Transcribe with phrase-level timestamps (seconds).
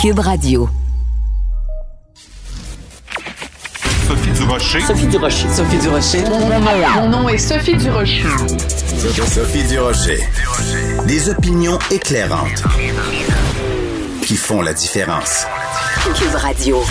[0.00, 0.66] Cube Radio.
[4.08, 4.80] Sophie Durocher.
[4.80, 5.48] Sophie Durocher.
[5.50, 6.24] Sophie Durocher.
[6.94, 8.24] Mon nom est Sophie Durocher.
[9.26, 10.20] Sophie Durocher.
[11.06, 12.62] Des opinions éclairantes
[14.22, 15.44] qui font la différence.
[16.14, 16.82] Cube Radio.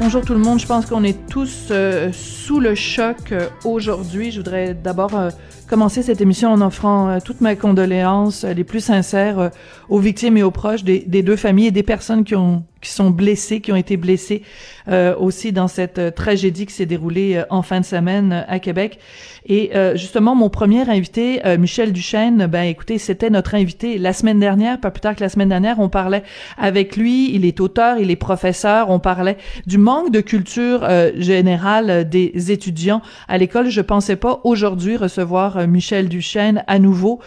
[0.00, 4.32] Bonjour tout le monde, je pense qu'on est tous euh, sous le choc euh, aujourd'hui.
[4.32, 5.30] Je voudrais d'abord euh,
[5.74, 9.50] commencer cette émission en offrant toutes mes condoléances les plus sincères
[9.88, 13.10] aux victimes et aux proches des, deux familles et des personnes qui ont qui sont
[13.10, 14.42] blessés, qui ont été blessés
[14.86, 18.58] euh, aussi dans cette euh, tragédie qui s'est déroulée euh, en fin de semaine à
[18.58, 18.98] Québec.
[19.46, 24.80] Et justement, mon premier invité, Michel Duchesne, ben écoutez, c'était notre invité la semaine dernière,
[24.80, 26.22] pas plus tard que la semaine dernière, on parlait
[26.56, 32.08] avec lui, il est auteur, il est professeur, on parlait du manque de culture générale
[32.08, 33.68] des étudiants à l'école.
[33.68, 37.20] Je pensais pas aujourd'hui recevoir Michel Duchesne à nouveau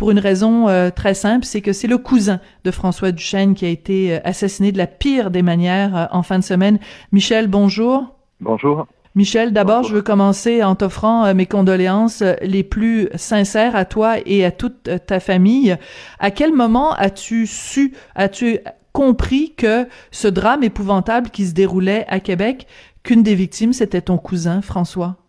[0.00, 3.66] pour une raison euh, très simple, c'est que c'est le cousin de François Duchesne qui
[3.66, 6.78] a été euh, assassiné de la pire des manières euh, en fin de semaine.
[7.12, 8.06] Michel, bonjour.
[8.40, 8.86] Bonjour.
[9.14, 14.42] Michel, d'abord, je veux commencer en t'offrant mes condoléances les plus sincères à toi et
[14.42, 15.76] à toute ta famille.
[16.18, 18.60] À quel moment as-tu su, as-tu
[18.92, 22.66] compris que ce drame épouvantable qui se déroulait à Québec,
[23.02, 25.19] qu'une des victimes, c'était ton cousin, François?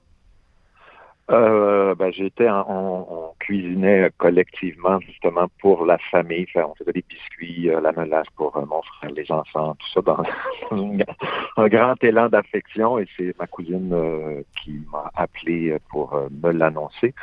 [1.29, 6.45] Euh, ben, j'étais, on, on, cuisinait collectivement justement pour la famille.
[6.55, 10.01] on faisait des biscuits, euh, la menace pour euh, mon frère, les enfants, tout ça
[10.01, 10.23] dans
[11.57, 12.99] un grand élan d'affection.
[12.99, 17.13] Et c'est ma cousine euh, qui m'a appelé pour me l'annoncer.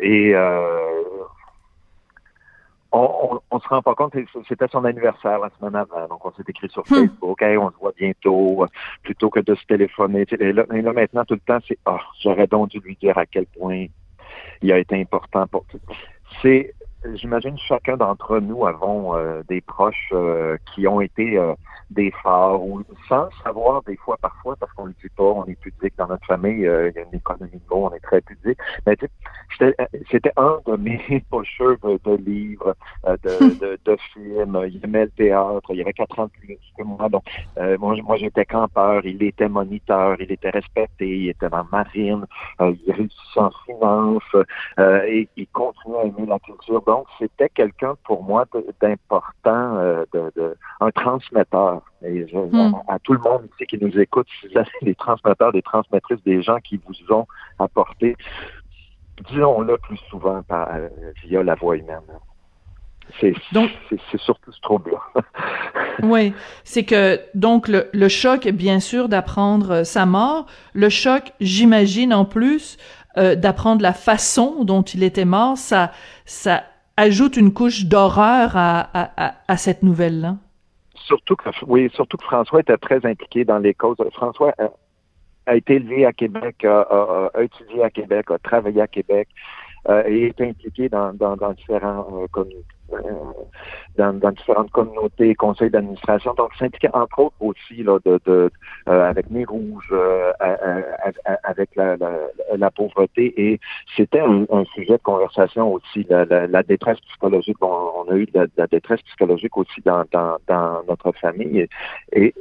[0.00, 0.34] et
[2.94, 4.14] on, on, se rend pas compte,
[4.48, 6.94] c'était son anniversaire la semaine avant, donc on s'est écrit sur hmm.
[6.94, 8.66] Facebook, hey, on se voit bientôt,
[9.02, 10.26] plutôt que de se téléphoner.
[10.38, 13.46] Et là, maintenant, tout le temps, c'est, ah, j'aurais donc dû lui dire à quel
[13.46, 13.86] point
[14.62, 15.80] il a été important pour tout.
[16.40, 16.72] C'est,
[17.14, 21.54] j'imagine chacun d'entre nous avons euh, des proches euh, qui ont été euh,
[21.90, 25.44] des phares ou sans savoir des fois parfois parce qu'on ne le dit pas, on
[25.46, 28.20] est pudique dans notre famille, il y a une économie de mots, on est très
[28.22, 28.58] pudique.
[28.86, 28.96] Mais
[30.10, 32.74] c'était un de mes pocheurs de livres,
[33.06, 34.58] de, de, de, films.
[34.68, 37.08] Il aimait le théâtre, il y avait quatre ans de plus que moi.
[37.08, 37.22] Donc
[37.78, 42.26] moi, moi j'étais campeur, il était moniteur, il était respecté, il était dans la marine,
[42.60, 44.46] il réussissait en finance
[45.06, 48.44] et il continuait à aimer la culture donc, c'était quelqu'un pour moi
[48.80, 51.82] d'important, euh, de, un transmetteur.
[52.02, 52.74] Et hmm.
[52.88, 56.22] à tout le monde ici qui nous écoute, si vous avez des transmetteurs, des transmettrices,
[56.24, 57.26] des gens qui vous ont
[57.58, 58.16] apporté,
[59.28, 60.88] disons-le plus souvent par, euh,
[61.24, 62.00] via la voix humaine.
[63.20, 63.34] C'est
[64.16, 64.92] surtout ce trouble
[66.02, 66.32] oui,
[66.64, 72.24] c'est que donc le, le choc, bien sûr, d'apprendre sa mort, le choc, j'imagine en
[72.24, 72.78] plus,
[73.16, 75.92] euh, d'apprendre la façon dont il était mort, ça,
[76.24, 76.64] ça
[76.96, 80.36] ajoute une couche d'horreur à, à, à, cette nouvelle-là?
[80.94, 83.96] Surtout que, oui, surtout que François était très impliqué dans les causes.
[84.12, 84.54] François
[85.46, 89.28] a, été élevé à Québec, a, étudié à Québec, a travaillé à Québec
[89.88, 92.06] euh, et est impliqué dans, dans, différents
[92.36, 92.44] euh,
[92.92, 92.98] euh,
[93.96, 96.34] dans, différentes communautés, conseils d'administration.
[96.34, 98.50] Donc, s'impliquer entre autres aussi là, de, de
[98.88, 100.32] euh, avec mes rouges, euh,
[101.42, 103.32] avec la, pauvreté.
[103.36, 103.60] Et
[103.96, 107.56] c'était un, sujet de conversation aussi, la, détresse psychologique.
[107.60, 110.04] on a eu de la, détresse psychologique aussi dans,
[110.88, 111.66] notre famille.
[112.12, 112.34] Et,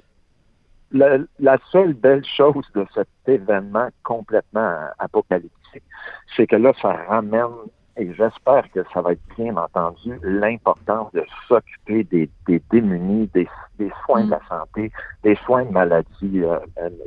[0.92, 5.84] la, seule belle chose de cet événement complètement apocalyptique,
[6.36, 7.50] c'est que là, ça ramène
[7.96, 13.48] et j'espère que ça va être bien entendu, l'importance de s'occuper des, des, démunis, des,
[13.78, 14.48] des soins de la mm.
[14.50, 14.92] santé,
[15.24, 16.60] des soins de maladies euh,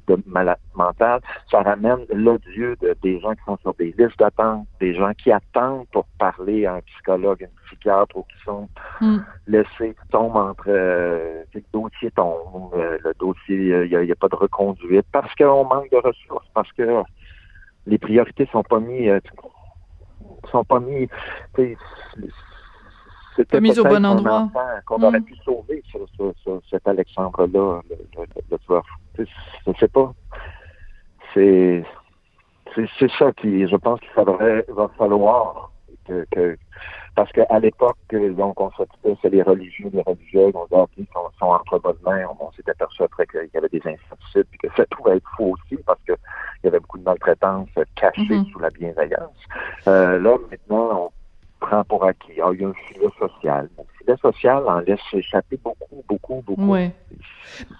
[0.06, 1.20] de maladies mentales.
[1.50, 5.32] Ça ramène l'odieux de, des gens qui sont sur des listes d'attente, des gens qui
[5.32, 8.68] attendent pour parler à un psychologue, un psychiatre, ou qui sont
[9.00, 9.18] mm.
[9.48, 14.14] laissés, qui tombent entre euh, le dossier tombe, euh, le dossier, il n'y a, a,
[14.14, 17.02] pas de reconduite, parce qu'on manque de ressources, parce que
[17.86, 19.20] les priorités sont pas mises
[20.46, 21.08] sont pas mis.
[23.36, 24.48] C'était mis au bon endroit.
[24.86, 25.24] Qu'on aurait mm.
[25.24, 25.82] pu sauver
[26.70, 27.96] cet Alexandre-là, le,
[28.50, 28.82] le,
[29.18, 30.12] Je sais pas.
[31.34, 31.84] C'est
[32.98, 35.70] c'est ça qui, je pense qu'il faudrait, va falloir
[36.06, 36.56] que, que
[37.16, 41.46] parce qu'à l'époque, donc, on s'occupait, c'est les religieux, les religieuses, on disait, sont, sont
[41.46, 42.26] entre bonnes mains.
[42.38, 45.54] On, s'est aperçu après qu'il y avait des incertitudes, puis que ça pouvait être faux
[45.54, 46.14] aussi, parce qu'il
[46.64, 48.52] y avait beaucoup de maltraitance cachée mm-hmm.
[48.52, 49.34] sous la bienveillance.
[49.88, 51.10] Euh, là, maintenant, on
[51.66, 52.40] prend pour acquis.
[52.42, 53.68] Ah, il y a un filet social.
[53.78, 56.72] Le filet social en laisse échapper beaucoup, beaucoup, beaucoup.
[56.72, 56.92] Ouais.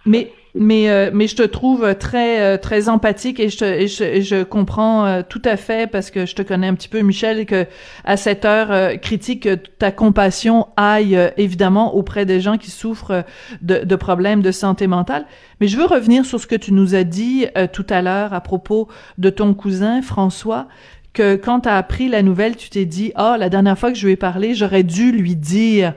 [0.05, 3.89] Mais mais euh, mais je te trouve très euh, très empathique et je, te, et
[3.89, 7.01] je, je comprends euh, tout à fait parce que je te connais un petit peu
[7.01, 7.67] Michel et que
[8.05, 9.49] à cette heure critique
[9.79, 13.25] ta compassion aille évidemment auprès des gens qui souffrent
[13.61, 15.27] de, de, problèmes de santé mentale.
[15.61, 18.41] Mais je veux revenir sur ce que tu nous as dit tout à l'heure à
[18.41, 18.89] propos
[19.19, 20.69] de ton cousin François
[21.17, 23.91] que quand tu as appris la nouvelle, tu t'es dit "Ah, oh, la dernière fois
[23.91, 25.95] que je lui ai parlé, j'aurais dû lui dire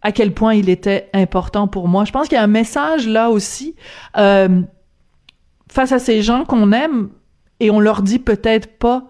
[0.00, 2.04] à quel point il était important pour moi.
[2.04, 3.76] Je pense qu'il y a un message là aussi
[4.16, 4.62] euh,
[5.70, 7.10] face à ces gens qu'on aime
[7.60, 9.04] et on leur dit peut-être pas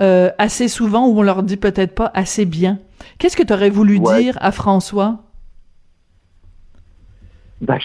[0.00, 2.78] euh, assez souvent ou on leur dit peut-être pas assez bien.
[3.18, 5.24] Qu'est-ce que tu aurais voulu dire à François?
[7.60, 7.78] Ben,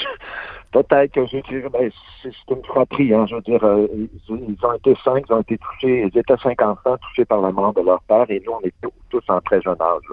[0.71, 1.91] peut-être que je dire, ben,
[2.21, 5.57] c'est une fratrie, hein, je veux dire, euh, ils, ont été cinq, ils ont été
[5.57, 8.61] touchés, ils étaient cinq enfants touchés par la mort de leur père, et nous, on
[8.61, 8.73] est
[9.09, 10.03] tous en très jeune âge,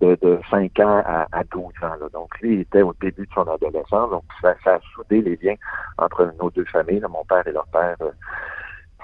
[0.00, 2.08] de, de 5 ans à, à 12 ans.
[2.12, 5.36] Donc, lui, il était au début de son adolescence, donc ça, ça a soudé les
[5.42, 5.56] liens
[5.98, 7.96] entre nos deux familles, mon père et leur père.
[8.00, 8.10] Euh,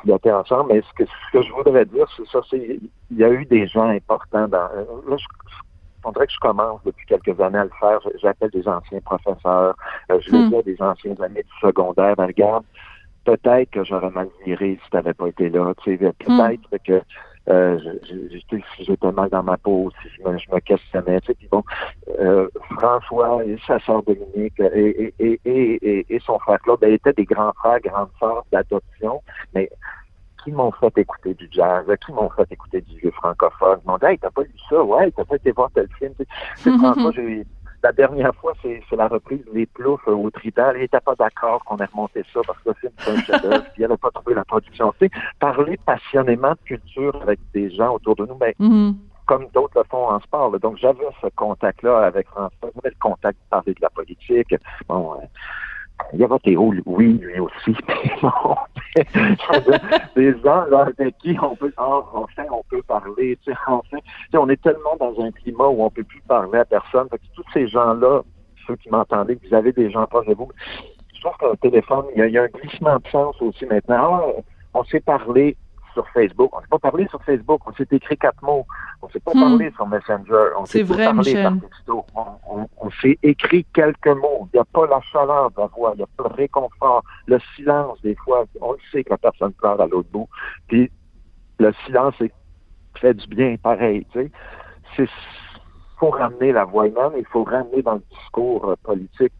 [0.04, 2.78] ils ensemble, mais ce que, ce que je voudrais dire, c'est ça, c'est
[3.10, 4.68] il y a eu des gens importants dans.
[4.74, 5.26] Euh, là, je,
[6.04, 8.00] on dirait que je commence depuis quelques années à le faire.
[8.20, 9.76] J'appelle des anciens professeurs,
[10.10, 12.16] euh, je le dis à des anciens amis du secondaire.
[12.16, 12.64] Ben, regarde,
[13.24, 15.72] peut-être que j'aurais mal viré si tu n'avais pas été là.
[15.84, 17.02] Peut-être que
[17.48, 17.78] euh,
[18.78, 21.20] j'étais mal dans ma peau, si je me, je me questionnais.
[21.20, 21.64] Puis bon,
[22.20, 22.48] euh,
[22.78, 27.24] François et sa sœur Dominique et, et, et, et, son frère Claude ben, étaient des
[27.24, 29.22] grands frères, grandes sœurs d'adoption,
[29.54, 29.70] mais
[30.44, 33.78] qui m'ont fait écouter du jazz, qui m'ont fait écouter du vieux francophone.
[33.84, 34.82] Ils m'ont dit Hey, t'as pas lu ça?
[34.82, 36.14] Ouais, t'as pas été voir tel film.
[37.82, 40.72] La dernière fois, c'est la reprise Les Ploufs au Trident.
[40.74, 43.62] Il n'était pas d'accord qu'on ait remonté ça parce que le film, c'est un chef-d'œuvre,
[43.62, 44.92] puis il n'avait pas trouvé la production.
[45.00, 48.94] Tu sais, parler passionnément de culture avec des gens autour de nous, mais ben,
[49.24, 50.58] comme d'autres le font en sport.
[50.58, 52.50] Donc, j'avais ce contact-là avec François.
[52.74, 54.54] J'avais le contact de parler de la politique.
[54.86, 55.24] Bon, euh,
[56.12, 57.76] il y avait Théo, oui, lui aussi.
[60.16, 63.38] des gens avec qui on peut, enfin, on peut parler.
[63.44, 63.98] Tu sais, enfin,
[64.34, 67.08] on est tellement dans un climat où on peut plus parler à personne.
[67.10, 68.22] Fait que tous ces gens-là,
[68.66, 70.50] ceux qui m'entendaient, vous avez des gens proches de vous,
[71.14, 74.20] je trouve qu'un téléphone, il y, a, un glissement de sens aussi maintenant.
[74.22, 74.40] Ah,
[74.74, 75.56] on s'est parlé,
[75.92, 76.50] sur Facebook.
[76.54, 77.60] On s'est pas parlé sur Facebook.
[77.66, 78.66] On s'est écrit quatre mots.
[79.02, 79.40] On s'est pas hmm.
[79.40, 80.50] parlé sur Messenger.
[80.58, 82.04] On s'est vrai, parlé par texto.
[82.14, 84.48] On, on, s'est écrit quelques mots.
[84.52, 85.92] Il n'y a pas la chaleur de la voix.
[85.94, 87.02] Il n'y a pas le réconfort.
[87.26, 90.28] Le silence, des fois, on le sait que la personne pleure à l'autre bout.
[90.68, 90.90] Puis
[91.58, 92.14] le silence
[93.00, 94.06] fait du bien pareil.
[94.12, 94.30] Tu sais.
[94.96, 95.08] C'est
[96.00, 99.32] faut ramener la voix humaine, il faut ramener dans le discours euh, politique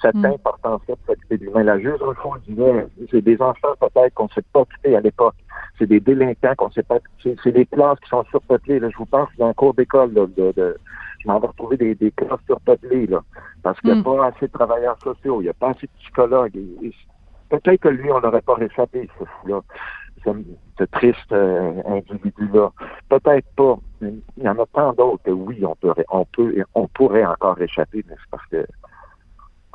[0.00, 0.24] cette mm.
[0.24, 1.62] importance-là de s'occuper de l'humain.
[1.62, 1.98] La juge
[2.46, 5.34] disait, c'est des enfants peut-être qu'on ne s'est pas occupé à l'époque.
[5.78, 8.80] C'est des délinquants qu'on ne sait pas C'est des classes qui sont surpeuplées.
[8.80, 8.88] Là.
[8.90, 10.76] Je vous pense dans un cours d'école de, de,
[11.18, 13.20] je m'en vais retrouver des, des classes surpeuplées là,
[13.62, 14.04] parce qu'il n'y a mm.
[14.04, 16.58] pas assez de travailleurs sociaux, il n'y a pas assez de psychologues.
[17.48, 19.60] peut-être que lui, on n'aurait pas réchappé ce fou-là
[20.24, 22.70] ce, triste euh, individu-là.
[23.08, 23.78] Peut-être pas.
[24.00, 27.60] il y en a tant d'autres que oui, on peut, on peut, on pourrait encore
[27.60, 28.66] échapper, mais c'est parce que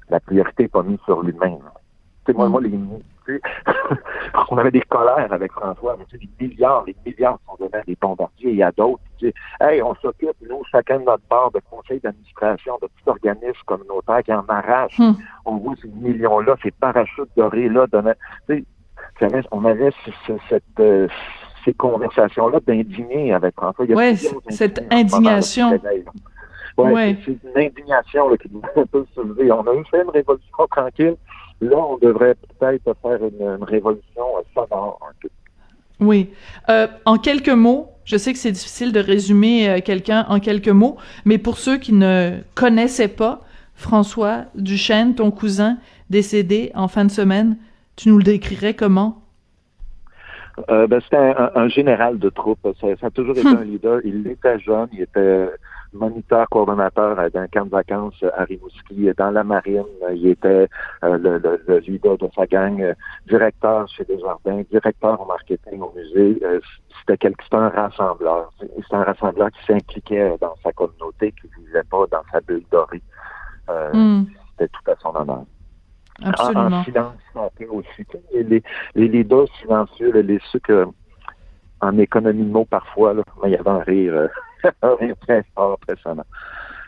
[0.10, 1.60] la priorité n'est pas mise sur lui-même.
[2.26, 2.72] Tu sais, moi, moi, les,
[4.50, 7.78] on avait des colères avec François, mais tu sais, des milliards, les milliards sont donnés
[7.78, 8.52] à des bombardiers.
[8.52, 11.60] Il y a d'autres qui disent, hey, on s'occupe, nous, chacun de notre part, de
[11.70, 15.00] conseil d'administration, de petits organismes communautaires qui en arrachent.
[15.00, 15.14] Hmm.
[15.46, 17.88] On voit ces millions-là, ces parachutes dorés-là,
[18.48, 18.66] tu
[19.20, 19.92] sais, on avait
[20.50, 21.08] cette, euh,
[21.64, 23.86] ces conversations-là d'indigner avec François.
[23.88, 24.18] Oui,
[24.50, 25.80] cette indignation.
[26.78, 29.52] Ouais, C'est une indignation là, qui nous peut se lever.
[29.52, 31.16] On a eu fait une révolution tranquille.
[31.62, 35.00] Là, on devrait peut-être faire une, révolution sonore.
[36.02, 36.30] Oui.
[36.70, 40.68] Euh, en quelques mots, je sais que c'est difficile de résumer euh, quelqu'un en quelques
[40.68, 43.42] mots, mais pour ceux qui ne connaissaient pas
[43.76, 45.78] François Duchesne, ton cousin
[46.10, 47.58] décédé en fin de semaine,
[47.96, 49.22] tu nous le décrirais comment?
[50.70, 52.60] Euh, ben, c'était un, général de troupe.
[52.80, 53.58] Ça, a toujours été hum.
[53.58, 54.00] un leader.
[54.06, 55.50] Il était jeune, il était
[55.96, 59.10] moniteur coordonnateur d'un camp de vacances à Rimouski.
[59.18, 60.68] Dans la marine, il était
[61.04, 62.94] euh, le, leader de sa gang, euh,
[63.28, 66.40] directeur chez Desjardins, directeur au marketing au musée.
[66.44, 66.60] Euh,
[67.08, 68.52] c'était un rassembleur.
[68.60, 72.64] C'était un rassembleur qui s'impliquait dans sa communauté, qui ne vivait pas dans sa bulle
[72.72, 73.02] dorée.
[73.94, 74.24] Hmm.
[74.52, 75.44] C'était tout à son honneur.
[76.24, 76.78] Absolument.
[76.78, 78.06] En, silence, un peu aussi.
[78.34, 78.64] Les,
[78.96, 80.88] les leaders silencieux, les, ceux que
[81.82, 84.30] en économie de mots parfois, là, il y avait un rire
[85.28, 86.26] très fort, impressionnant.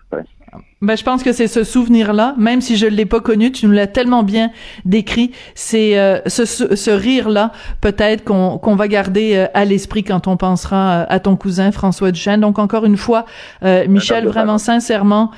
[0.10, 0.64] certain.
[0.82, 3.72] Ben, je pense que c'est ce souvenir-là, même si je l'ai pas connu, tu nous
[3.72, 4.52] l'as tellement bien
[4.86, 5.32] décrit.
[5.56, 10.38] C'est euh, ce, ce, rire-là, peut-être qu'on qu'on va garder euh, à l'esprit quand on
[10.38, 12.42] pensera euh, à ton cousin François Duchesne.
[12.42, 13.26] Donc encore une fois,
[13.64, 15.32] Michel, vraiment sincèrement,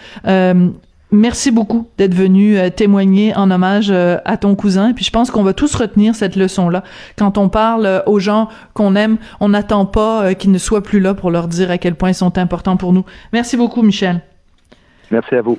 [1.11, 4.89] Merci beaucoup d'être venu témoigner en hommage à ton cousin.
[4.89, 6.83] Et puis je pense qu'on va tous retenir cette leçon-là.
[7.17, 11.15] Quand on parle aux gens qu'on aime, on n'attend pas qu'ils ne soient plus là
[11.15, 13.05] pour leur dire à quel point ils sont importants pour nous.
[13.33, 14.21] Merci beaucoup, Michel.
[15.09, 15.57] Merci à vous.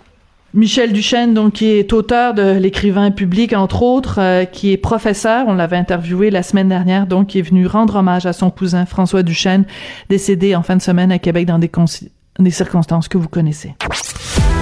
[0.52, 5.44] Michel Duchesne, donc, qui est auteur de l'écrivain public, entre autres, euh, qui est professeur.
[5.46, 8.84] On l'avait interviewé la semaine dernière, donc, qui est venu rendre hommage à son cousin
[8.84, 9.64] François Duchesne,
[10.08, 11.70] décédé en fin de semaine à Québec dans des,
[12.40, 13.74] des circonstances que vous connaissez.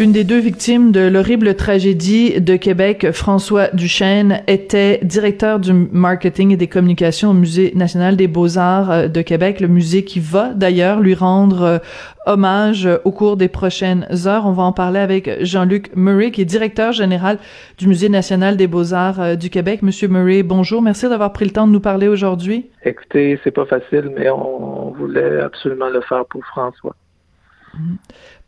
[0.00, 6.52] Une des deux victimes de l'horrible tragédie de Québec, François Duchesne, était directeur du marketing
[6.52, 10.54] et des communications au Musée national des beaux-arts euh, de Québec, le musée qui va
[10.54, 11.78] d'ailleurs lui rendre euh,
[12.24, 14.46] hommage au cours des prochaines heures.
[14.46, 17.36] On va en parler avec Jean-Luc Murray, qui est directeur général
[17.76, 19.82] du Musée national des beaux-arts euh, du Québec.
[19.82, 20.80] Monsieur Murray, bonjour.
[20.80, 22.70] Merci d'avoir pris le temps de nous parler aujourd'hui.
[22.86, 26.96] Écoutez, c'est pas facile, mais on voulait absolument le faire pour François.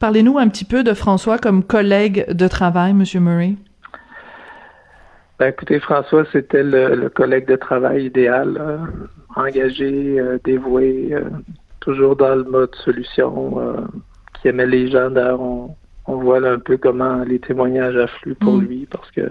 [0.03, 3.55] Parlez-nous un petit peu de François comme collègue de travail, Monsieur Murray.
[5.39, 8.79] Ben, écoutez, François, c'était le, collègue de travail idéal, euh,
[9.37, 11.23] engagé, euh, dévoué, euh,
[11.79, 13.87] toujours dans le mode solution,
[14.35, 15.09] qui aimait les gens.
[15.09, 18.61] D'ailleurs, on, voit un peu comment les témoignages affluent pour mm.
[18.61, 19.31] lui, parce que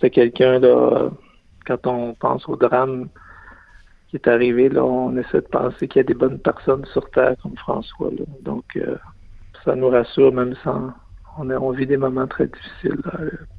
[0.00, 1.10] c'est quelqu'un, là,
[1.66, 3.10] quand on pense au drame,
[4.14, 7.34] est arrivé, là, on essaie de penser qu'il y a des bonnes personnes sur Terre
[7.42, 8.10] comme François.
[8.42, 8.96] Donc, euh,
[9.64, 10.92] ça nous rassure, même sans.
[11.36, 13.02] On, vit des moments très difficiles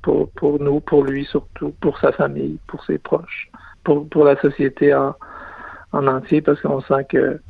[0.01, 3.51] pour, pour nous, pour lui surtout, pour sa famille, pour ses proches,
[3.83, 5.13] pour, la société en,
[5.91, 7.41] en entier, parce qu'on sent que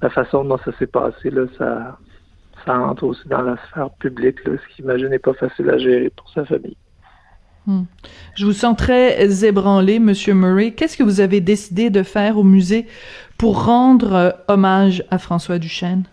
[0.00, 1.98] la façon dont ça s'est passé, là, ça,
[2.66, 6.30] entre aussi dans la sphère publique, ce qui, imagine, n'est pas facile à gérer pour
[6.30, 6.76] sa famille.
[7.66, 7.82] Hmm.
[8.36, 10.72] Je vous sens très ébranlé, Monsieur Murray.
[10.72, 12.86] Qu'est-ce que vous avez décidé de faire au musée
[13.36, 16.04] pour rendre euh, hommage à François Duchesne?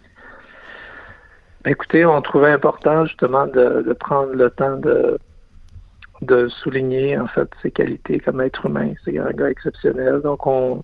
[1.68, 5.20] Ben, écoutez, on trouvait important justement de, prendre le temps de,
[6.22, 8.94] de souligner en fait ses qualités comme être humain.
[9.04, 10.22] C'est un gars exceptionnel.
[10.22, 10.82] Donc on,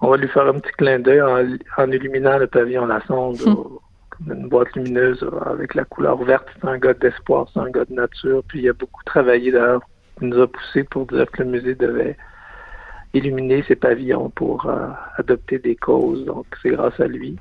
[0.00, 3.54] on va lui faire un petit clin d'œil en, illuminant le pavillon La Sonde hmm
[4.28, 6.46] une boîte lumineuse avec la couleur verte.
[6.54, 8.42] C'est un gars d'espoir, c'est un gars de nature.
[8.46, 9.82] Puis il a beaucoup travaillé d'ailleurs.
[10.20, 12.16] Il nous a poussé pour dire que le musée devait
[13.14, 16.24] illuminer ses pavillons pour euh, adopter des causes.
[16.24, 17.36] Donc c'est grâce à lui.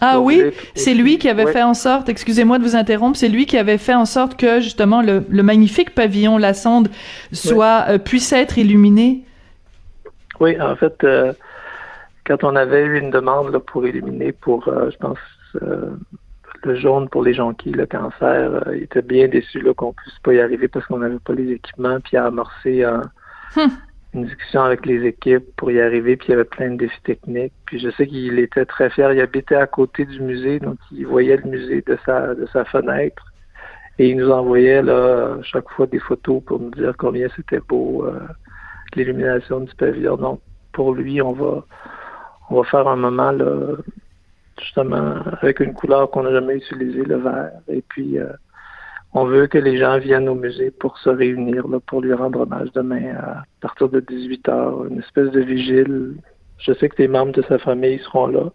[0.00, 0.42] Ah oui,
[0.74, 3.78] c'est lui qui avait fait en sorte, excusez-moi de vous interrompre, c'est lui qui avait
[3.78, 6.88] fait en sorte que justement le, magnifique pavillon La Sonde
[7.32, 9.24] soit euh, puisse être illuminé?
[10.40, 11.32] Oui, en fait, euh,
[12.24, 15.18] quand on avait eu une demande là, pour illuminer pour, je pense,
[15.62, 15.90] euh,
[16.64, 20.34] le jaune pour les jonquilles, le cancer, euh, il était bien déçu qu'on puisse pas
[20.34, 23.70] y arriver parce qu'on n'avait pas les équipements, puis il a amorcé hum.
[24.14, 27.00] Une discussion avec les équipes pour y arriver, puis il y avait plein de défis
[27.02, 27.52] techniques.
[27.66, 29.12] Puis je sais qu'il était très fier.
[29.12, 32.64] Il habitait à côté du musée, donc il voyait le musée de sa de sa
[32.64, 33.24] fenêtre.
[33.98, 38.06] Et il nous envoyait là chaque fois des photos pour nous dire combien c'était beau
[38.06, 38.20] euh,
[38.94, 40.16] l'illumination du pavillon.
[40.16, 40.40] Donc
[40.72, 41.64] pour lui, on va
[42.50, 43.76] on va faire un moment là,
[44.58, 47.52] justement avec une couleur qu'on n'a jamais utilisée, le vert.
[47.68, 48.32] Et puis, euh,
[49.14, 52.40] on veut que les gens viennent au musée pour se réunir, là, pour lui rendre
[52.40, 56.16] hommage demain à partir de 18 h une espèce de vigile.
[56.58, 58.50] Je sais que les membres de sa famille seront là.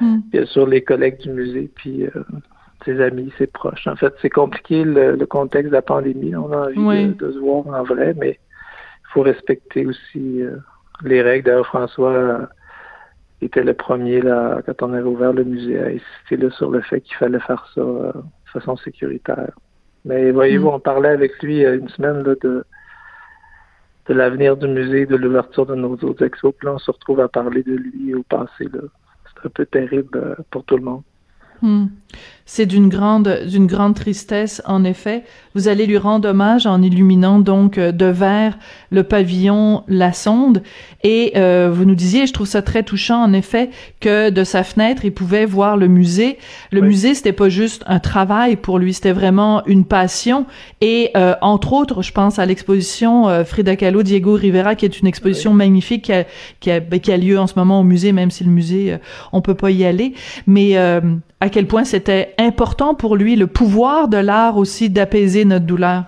[0.00, 0.18] Hmm.
[0.30, 2.10] Bien sûr, les collègues du musée, puis euh,
[2.84, 3.86] ses amis, ses proches.
[3.86, 6.36] En fait, c'est compliqué le, contexte de la pandémie.
[6.36, 10.56] On a envie de, se voir en vrai, mais il faut respecter aussi euh,
[11.04, 11.46] les règles.
[11.46, 12.50] D'ailleurs, François
[13.40, 17.00] était le premier, là, quand on avait ouvert le musée, à insister sur le fait
[17.00, 19.52] qu'il fallait faire ça euh, de façon sécuritaire.
[20.06, 20.74] Mais voyez-vous, mm.
[20.74, 22.64] on parlait avec lui euh, une semaine là, de,
[24.06, 26.54] de l'avenir du musée, de l'ouverture de nos autres expos.
[26.56, 28.68] Puis là, on se retrouve à parler de lui au passé.
[28.70, 31.02] C'est un peu terrible euh, pour tout le monde.
[31.62, 31.86] Mm.
[32.48, 35.24] C'est d'une grande, d'une grande tristesse, en effet.
[35.56, 38.56] Vous allez lui rendre hommage en illuminant donc euh, de vert
[38.90, 40.62] le pavillon La Sonde.
[41.02, 44.62] Et euh, vous nous disiez, je trouve ça très touchant, en effet, que de sa
[44.62, 46.38] fenêtre, il pouvait voir le musée.
[46.70, 50.46] Le musée, c'était pas juste un travail pour lui, c'était vraiment une passion.
[50.80, 55.08] Et euh, entre autres, je pense à l'exposition Frida Kahlo, Diego Rivera, qui est une
[55.08, 56.24] exposition magnifique qui a,
[56.60, 58.96] qui, a, ben, qui a, lieu en ce moment au musée, même si le musée,
[59.32, 60.14] on peut pas y aller.
[60.46, 60.76] Mais
[61.46, 66.02] à quel point c'était important pour lui, le pouvoir de l'art aussi d'apaiser notre douleur.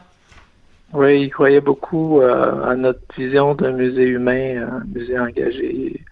[0.93, 6.03] Oui, il croyait beaucoup euh, à notre vision d'un musée humain, un musée engagé.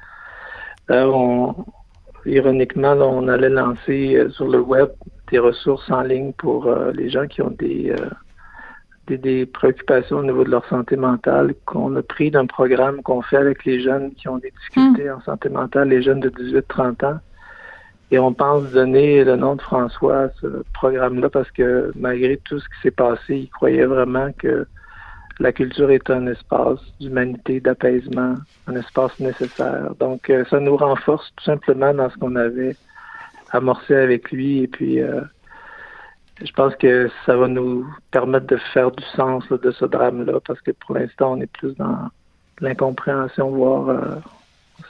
[0.91, 1.57] on,
[2.25, 4.91] ironiquement, on allait lancer euh, sur le web
[5.33, 7.97] des ressources en ligne pour euh, les gens qui ont des,
[9.09, 13.39] des, préoccupations au niveau de leur santé mentale, qu'on a pris d'un programme qu'on fait
[13.39, 17.19] avec les jeunes qui ont des difficultés en santé mentale, les jeunes de 18-30 ans.
[18.11, 22.61] Et on pense donner le nom de François à ce programme-là parce que malgré tout
[22.61, 24.67] ce qui s'est passé, il croyait vraiment que
[25.39, 28.35] la culture est un espace d'humanité, d'apaisement,
[28.69, 29.95] un espace nécessaire.
[29.99, 32.77] Donc, euh, ça nous renforce tout simplement dans ce qu'on avait
[33.51, 34.63] amorcé avec lui.
[34.63, 35.21] Et puis, euh,
[36.43, 40.61] je pense que ça va nous permettre de faire du sens de ce drame-là parce
[40.61, 42.09] que pour l'instant, on est plus dans
[42.61, 44.17] l'incompréhension, voire euh,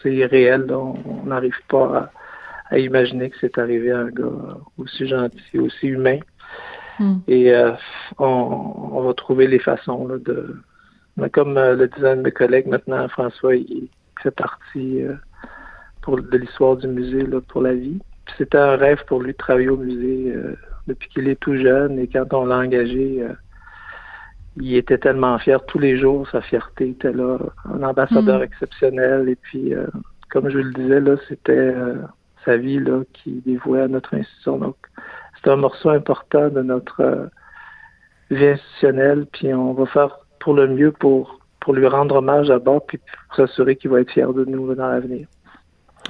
[0.02, 0.66] c'est réel.
[0.70, 2.10] On n'arrive pas à,
[2.72, 6.18] imaginer que c'est arrivé à un gars aussi gentil, aussi humain.
[6.98, 7.18] Hmm.
[7.28, 7.72] Et euh,
[8.18, 10.56] on, va trouver les façons de.
[11.32, 13.88] comme euh, le disait un de mes collègues maintenant, François, il,
[14.22, 15.14] fait partie euh,
[16.00, 18.00] pour, de l'histoire du musée là, pour la vie.
[18.38, 20.34] C'était un rêve pour lui de travailler au musée
[20.86, 23.24] depuis qu'il est tout jeune et quand on l'a engagé,
[24.56, 28.44] il était tellement fier tous les jours, sa fierté était là, un ambassadeur hmm.
[28.44, 29.74] exceptionnel et puis
[30.30, 31.74] comme je le disais là, c'était
[32.46, 34.56] sa vie là qui dévouait à notre institution.
[34.56, 34.76] Donc
[35.42, 37.26] c'est un morceau important de notre euh,
[38.30, 42.58] vie institutionnelle, puis on va faire pour le mieux pour, pour lui rendre hommage à
[42.58, 45.26] bord, puis pour s'assurer qu'il va être fier de nous dans l'avenir.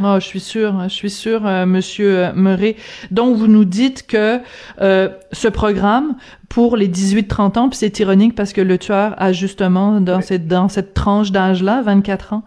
[0.02, 2.76] Oh, je suis sûr, je suis sûr, euh, Monsieur euh, Murray.
[3.10, 4.40] Donc, vous nous dites que
[4.82, 6.16] euh, ce programme
[6.50, 10.46] pour les 18-30 ans, puis c'est ironique parce que le tueur a justement dans cette
[10.46, 12.42] dans cette tranche d'âge-là, 24 ans.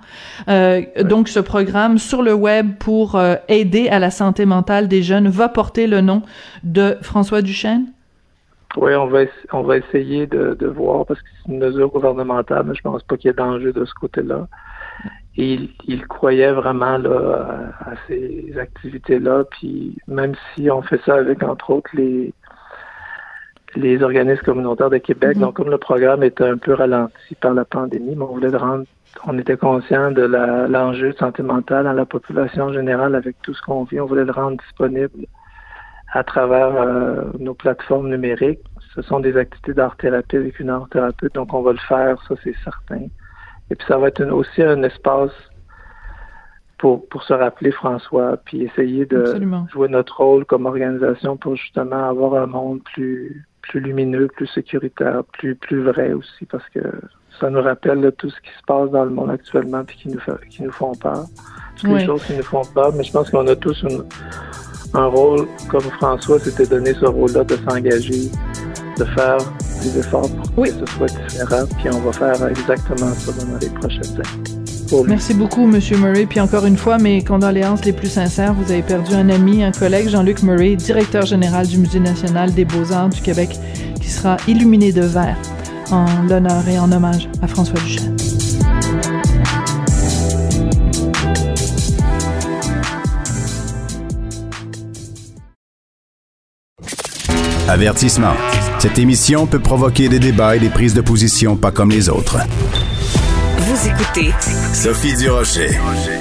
[0.48, 5.02] Euh, Donc, ce programme sur le web pour euh, aider à la santé mentale des
[5.02, 6.22] jeunes va porter le nom
[6.64, 7.88] de François Duchesne?
[8.78, 12.64] Oui, on va on va essayer de, de voir parce que c'est une mesure gouvernementale,
[12.68, 14.48] mais je pense pas qu'il y ait d'enjeu de ce côté-là.
[15.38, 19.46] Et il, croyait vraiment là, à, ces activités-là.
[19.52, 22.34] Puis même si on fait ça avec, entre autres, les,
[23.76, 25.42] les organismes communautaires de Québec, mm-hmm.
[25.42, 28.86] donc comme le programme était un peu ralenti par la pandémie, mais on voulait rendre,
[29.26, 33.62] on était conscient de l'enjeu de santé mentale dans la population générale avec tout ce
[33.62, 34.00] qu'on vit.
[34.00, 35.26] On voulait le rendre disponible
[36.14, 38.62] à travers euh, nos plateformes numériques.
[38.96, 42.56] Ce sont des activités d'art-thérapie avec une art-thérapeute, donc on va le faire, ça c'est
[42.64, 43.08] certain.
[43.70, 45.32] Et puis ça va être aussi un espace
[46.78, 49.40] pour, pour se rappeler François, puis essayer de
[49.72, 55.24] jouer notre rôle comme organisation pour justement avoir un monde plus plus lumineux, plus sécuritaire,
[55.34, 56.80] plus plus vrai aussi, parce que
[57.40, 60.20] ça nous rappelle tout ce qui se passe dans le monde actuellement puis qui nous
[60.20, 61.26] fait, qui nous font peur.
[61.76, 63.86] Toutes les choses qui nous font peur, mais je pense qu'on a tous
[64.94, 68.32] un rôle, comme François s'était donné ce rôle-là de s'engager,
[69.00, 69.38] de faire
[69.82, 71.66] des efforts pour que ce soit différent.
[71.78, 74.60] Puis on va faire exactement ça dans les prochaines années.
[75.08, 76.26] Merci beaucoup, Monsieur Murray.
[76.26, 78.54] Puis encore une fois, mes condoléances les plus sincères.
[78.54, 82.66] Vous avez perdu un ami, un collègue, Jean-Luc Murray, directeur général du Musée national des
[82.66, 83.50] beaux-arts du Québec,
[84.02, 85.38] qui sera illuminé de vert
[85.92, 88.19] en l'honneur et en hommage à François Duchesne.
[97.70, 98.34] Avertissement.
[98.80, 102.40] Cette émission peut provoquer des débats et des prises de position pas comme les autres.
[103.60, 104.32] Vous écoutez
[104.74, 105.70] Sophie Durocher.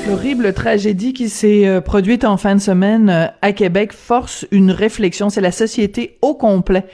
[0.07, 4.71] L'horrible tragédie qui s'est euh, produite en fin de semaine euh, à Québec force une
[4.71, 5.31] réflexion.
[5.31, 6.85] C'est la société au complet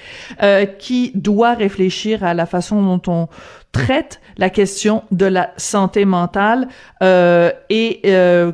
[0.40, 3.28] euh, qui doit réfléchir à la façon dont on
[3.72, 6.68] traite la question de la santé mentale
[7.00, 8.02] et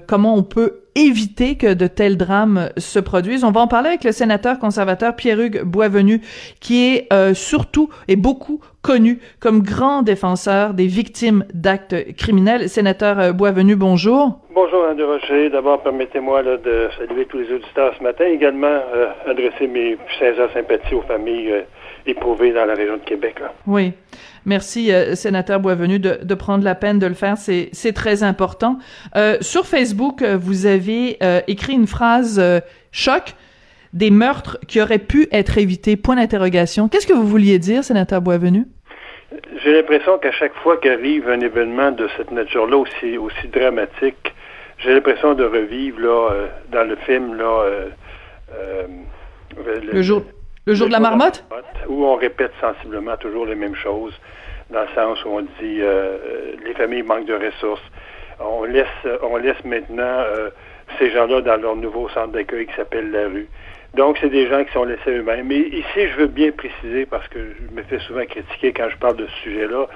[0.07, 3.45] comment on peut éviter que de tels drames se produisent.
[3.45, 6.21] On va en parler avec le sénateur conservateur Pierre-Hugues Boisvenu,
[6.61, 12.69] qui est euh, surtout et beaucoup connu comme grand défenseur des victimes d'actes criminels.
[12.69, 14.41] Sénateur euh, Boisvenu, bonjour.
[14.55, 15.51] Bonjour, André Rocher.
[15.51, 18.25] D'abord, permettez-moi de saluer tous les auditeurs ce matin.
[18.25, 21.65] Également, euh, adresser mes sincères sympathies aux familles
[22.07, 23.37] éprouvées dans la région de Québec.
[23.67, 23.93] Oui.
[24.47, 27.37] Merci, euh, sénateur Boisvenu, de, de, prendre la peine de le faire.
[27.37, 28.79] C'est très important.
[29.17, 32.43] Euh, sur Facebook, euh, vous avez euh, écrit une phrase
[32.93, 33.35] choc
[33.93, 35.97] des meurtres qui auraient pu être évités.
[35.97, 36.89] Point d'interrogation.
[36.89, 38.65] Qu'est-ce que vous vouliez dire, sénateur Boisvenu?
[39.63, 44.35] J'ai l'impression qu'à chaque fois qu'arrive un événement de cette nature-là aussi, aussi dramatique,
[44.79, 46.31] j'ai l'impression de revivre là
[46.73, 47.65] dans le film là.
[49.57, 50.23] le, le jour
[50.67, 51.45] le jour de la marmotte?
[51.89, 54.15] Où on répète sensiblement toujours les mêmes choses,
[54.71, 56.19] dans le sens où on dit euh,
[56.65, 57.83] les familles manquent de ressources.
[58.39, 58.87] On laisse,
[59.23, 60.51] on laisse maintenant euh,
[60.99, 63.49] ces gens-là dans leur nouveau centre d'accueil qui s'appelle la rue.
[63.95, 65.47] Donc, c'est des gens qui sont laissés eux-mêmes.
[65.47, 68.97] Mais ici, je veux bien préciser, parce que je me fais souvent critiquer quand je
[68.97, 69.87] parle de ce sujet-là.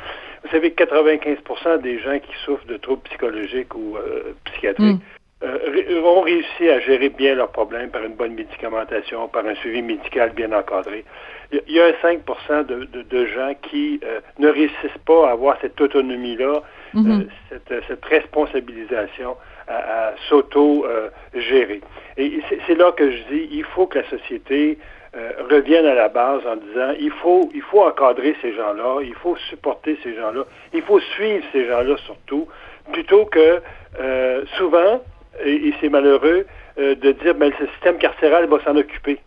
[0.43, 5.14] Vous savez, 95% des gens qui souffrent de troubles psychologiques ou euh, psychiatriques mm.
[5.43, 9.83] Euh, ont réussi à gérer bien leurs problèmes par une bonne médicamentation, par un suivi
[9.83, 11.05] médical bien encadré.
[11.53, 12.21] Il y a un 5
[12.67, 16.63] de, de, de, gens qui euh, ne réussissent pas à avoir cette autonomie-là,
[16.95, 17.27] mm-hmm.
[17.51, 19.37] cette, cette, responsabilisation
[19.69, 21.81] à, s'auto-gérer.
[22.17, 24.79] Et c'est là que je dis, il faut que la société
[25.17, 29.15] euh, revienne à la base en disant, il faut, il faut encadrer ces gens-là, il
[29.15, 32.49] faut supporter ces gens-là, il faut suivre ces gens-là surtout,
[32.93, 33.61] plutôt que
[34.01, 35.01] euh, souvent,
[35.45, 36.47] et, c'est malheureux,
[36.79, 39.19] euh, de dire, ben, le système carcéral va s'en occuper.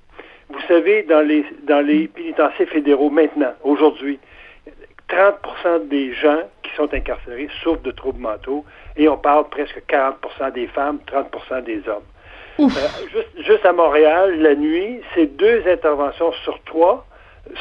[0.50, 4.20] Vous savez, dans les, dans les pénitenciers fédéraux maintenant, aujourd'hui,
[5.10, 8.66] 30% des gens qui sont incarcérés souffrent de troubles mentaux
[8.96, 12.04] et on parle presque 40% des femmes, 30% des hommes.
[12.60, 12.68] Euh,
[13.12, 17.06] juste, juste, à Montréal, la nuit, ces deux interventions sur trois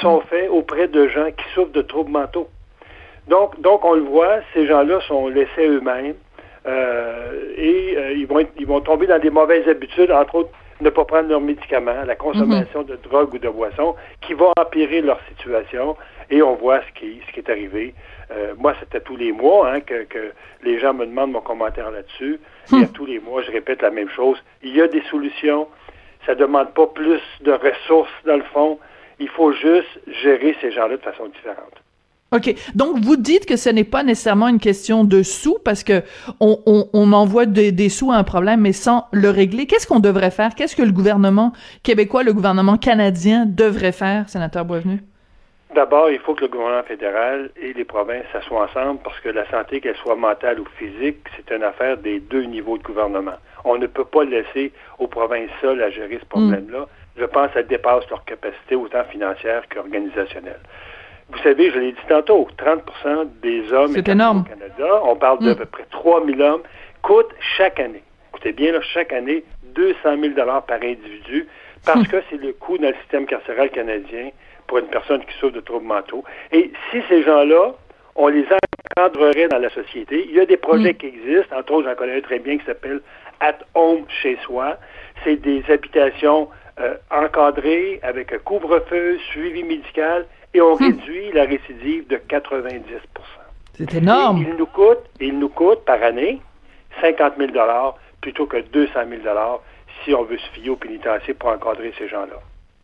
[0.00, 2.48] sont faites auprès de gens qui souffrent de troubles mentaux.
[3.28, 6.14] Donc, donc on le voit, ces gens-là sont laissés eux-mêmes
[6.66, 10.50] euh, et euh, ils, vont ils vont tomber dans des mauvaises habitudes, entre autres
[10.80, 12.86] ne pas prendre leurs médicaments, la consommation mhm.
[12.86, 15.96] de drogue ou de boissons, qui va empirer leur situation.
[16.28, 17.94] Et on voit ce qui, ce qui est arrivé.
[18.30, 21.90] Euh, moi, c'était tous les mois hein, que, que, les gens me demandent mon commentaire
[21.90, 22.40] là-dessus.
[22.72, 22.88] Et à hmm.
[22.88, 24.36] tous les mois, je répète la même chose.
[24.62, 25.68] Il y a des solutions.
[26.26, 28.78] Ça ne demande pas plus de ressources, dans le fond.
[29.18, 31.80] Il faut juste gérer ces gens-là de façon différente.
[32.36, 32.54] OK.
[32.74, 36.02] Donc, vous dites que ce n'est pas nécessairement une question de sous parce que
[36.40, 36.58] on,
[36.92, 39.66] on, envoie des, sous à un problème, mais sans le régler.
[39.66, 40.54] Qu'est-ce qu'on devrait faire?
[40.54, 45.00] Qu'est-ce que le gouvernement québécois, le gouvernement canadien devrait faire, sénateur Boisvenu?
[45.74, 49.48] D'abord, il faut que le gouvernement fédéral et les provinces s'assoient ensemble parce que la
[49.50, 53.36] santé, qu'elle soit mentale ou physique, c'est une affaire des deux niveaux de gouvernement.
[53.64, 56.28] On ne peut pas laisser aux provinces seules à gérer ce mm.
[56.28, 56.86] problème-là.
[57.18, 60.60] Je pense qu'elles dépassent leur capacité autant financière qu'organisationnelle.
[61.30, 65.56] Vous savez, je l'ai dit tantôt, 30% des hommes au Canada, on parle d'à mm.
[65.56, 66.62] peu près 3 000 hommes,
[67.02, 71.48] coûtent chaque année, écoutez bien, là, chaque année, 200 000 par individu,
[71.84, 72.06] parce mm.
[72.06, 74.30] que c'est le coût dans le système carcéral canadien
[74.68, 76.24] pour une personne qui souffre de troubles mentaux.
[76.52, 77.74] Et si ces gens-là,
[78.14, 78.46] on les
[78.96, 80.96] encadrerait dans la société, il y a des projets mm.
[80.96, 83.00] qui existent, entre autres, j'en connais un très bien qui s'appelle
[83.40, 84.76] At Home chez soi.
[85.24, 86.48] C'est des habitations
[86.80, 90.84] euh, encadrées avec un couvre-feu, suivi médical et on hmm.
[90.84, 92.82] réduit la récidive de 90
[93.76, 94.44] C'est énorme.
[94.48, 96.40] il nous coûte, il nous coûte par année
[97.00, 97.52] 50 000
[98.20, 99.22] plutôt que 200 000
[100.04, 102.40] si on veut se fier au pénitencier pour encadrer ces gens-là.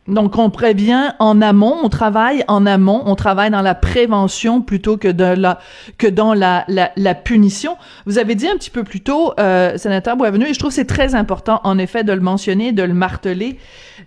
[0.07, 4.97] Donc, on prévient en amont, on travaille en amont, on travaille dans la prévention plutôt
[4.97, 5.59] que, de la,
[5.97, 7.77] que dans la, la, la punition.
[8.05, 10.75] Vous avez dit un petit peu plus tôt, euh, sénateur Boisvenu, et je trouve que
[10.75, 13.57] c'est très important, en effet, de le mentionner, de le marteler,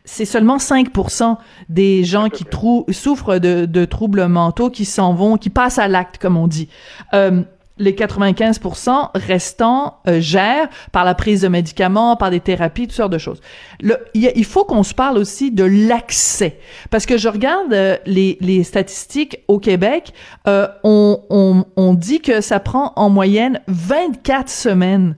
[0.06, 1.36] c'est seulement 5%
[1.68, 2.44] des gens qui
[2.92, 6.68] souffrent de, de, troubles mentaux qui s'en vont, qui passent à l'acte, comme on dit.
[7.12, 7.42] Euh,
[7.78, 13.12] les 95% restants euh, gèrent par la prise de médicaments, par des thérapies, toutes sortes
[13.12, 13.40] de choses.
[13.80, 16.58] Le, il faut qu'on se parle aussi de l'accès,
[16.90, 20.14] parce que je regarde euh, les, les, statistiques au Québec,
[20.48, 25.16] euh, on, on, on dit que ça prend en moyenne 24 semaines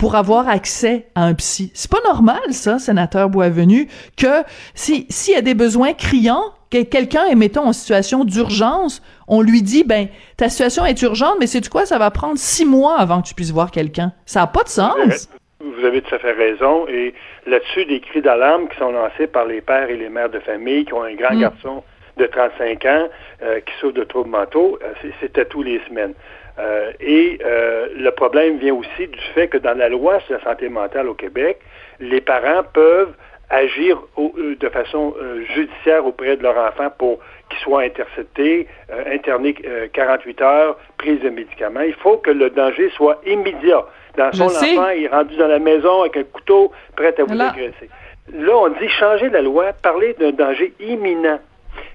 [0.00, 1.70] pour avoir accès à un psy.
[1.74, 3.86] C'est pas normal, ça, sénateur Boisvenu,
[4.16, 4.42] que
[4.74, 9.42] si s'il y a des besoins criants, que quelqu'un est, mettons, en situation d'urgence, on
[9.42, 10.08] lui dit, ben,
[10.38, 13.34] ta situation est urgente, mais c'est quoi, ça va prendre six mois avant que tu
[13.34, 14.12] puisses voir quelqu'un.
[14.24, 15.28] Ça n'a pas de sens.
[15.60, 16.88] Vous avez tout à fait raison.
[16.88, 17.12] Et
[17.46, 20.86] là-dessus, des cris d'alarme qui sont lancés par les pères et les mères de famille
[20.86, 21.40] qui ont un grand mm.
[21.40, 21.82] garçon
[22.16, 23.08] de 35 ans
[23.42, 26.14] euh, qui souffre de troubles mentaux, euh, c'était tous les semaines.
[26.60, 30.68] Euh, et le problème vient aussi du fait que dans la loi sur la santé
[30.68, 31.58] mentale au Québec,
[32.00, 33.14] les parents peuvent
[33.50, 37.18] agir euh, de façon euh, judiciaire auprès de leur enfant pour
[37.48, 39.54] qu'il soit intercepté, euh, interné
[39.92, 41.80] 48 heures, prise de médicaments.
[41.80, 43.84] Il faut que le danger soit immédiat.
[44.16, 47.40] Dans son enfant, il est rendu dans la maison avec un couteau prêt à vous
[47.40, 47.90] agresser.
[48.32, 51.40] Là, on dit changer la loi, parler d'un danger imminent.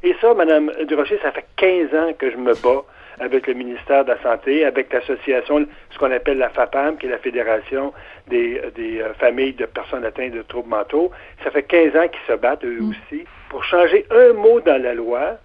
[0.03, 2.83] Et ça, Mme Durocher, ça fait 15 ans que je me bats
[3.19, 7.09] avec le ministère de la Santé, avec l'association, ce qu'on appelle la FAPAM, qui est
[7.09, 7.93] la Fédération
[8.27, 11.11] des, des euh, familles de personnes atteintes de troubles mentaux.
[11.43, 12.89] Ça fait 15 ans qu'ils se battent, eux mm.
[12.89, 15.37] aussi, pour changer un mot dans la loi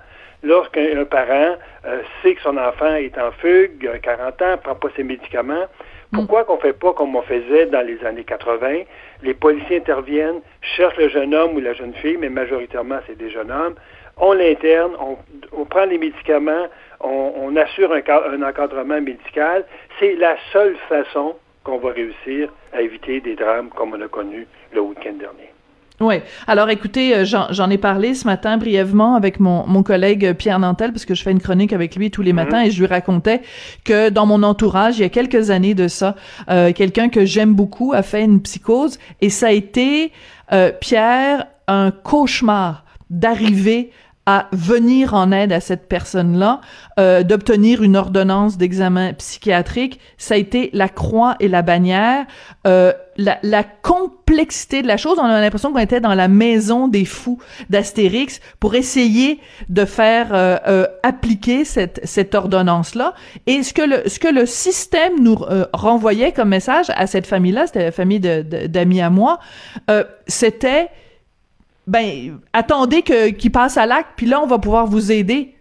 [0.43, 4.89] lorsqu'un parent euh, sait que son enfant est en fugue, a 40 ans, prend pas
[4.97, 5.67] ses médicaments.
[6.13, 6.17] Mm.
[6.17, 8.83] Pourquoi qu'on fait pas comme on faisait dans les années 80?
[9.23, 13.31] Les policiers interviennent, cherchent le jeune homme ou la jeune fille, mais majoritairement c'est des
[13.31, 13.75] jeunes hommes.
[14.17, 15.17] On l'interne, on,
[15.53, 16.67] on prend les médicaments,
[17.01, 19.65] on, assure un, encadrement médical.
[19.99, 21.35] C'est la seule façon
[21.65, 25.51] qu'on va réussir à éviter des drames comme on a connu le week-end dernier.
[26.01, 26.15] Oui.
[26.47, 30.93] Alors, écoutez, euh, j'en ai parlé ce matin brièvement avec mon, mon collègue Pierre Nantel,
[30.93, 32.37] parce que je fais une chronique avec lui tous les mhm.
[32.37, 33.43] matins, et je lui racontais
[33.85, 36.17] que dans mon entourage, il y a quelques années de ça,
[36.49, 40.11] euh, quelqu'un que j'aime beaucoup a fait une psychose, et ça a été,
[40.53, 43.91] euh, Pierre, un cauchemar d'arriver
[44.27, 46.61] à venir en aide à cette personne-là,
[46.99, 52.27] euh, d'obtenir une ordonnance d'examen psychiatrique, ça a été la croix et la bannière.
[52.67, 56.89] Euh, la, la, complexité de la chose, on a l'impression qu'on était dans la maison
[56.89, 63.15] des fous d'Astérix pour essayer de faire euh, euh appliquer cette, cette ordonnance-là.
[63.47, 67.27] Et ce que le, ce que le système nous euh, renvoyait comme message à cette
[67.27, 69.39] famille-là, c'était la famille d'amis à moi,
[69.91, 70.91] euh, c'était
[71.90, 75.55] ben attendez que qu'il passe à l'acte, puis là on va pouvoir vous aider.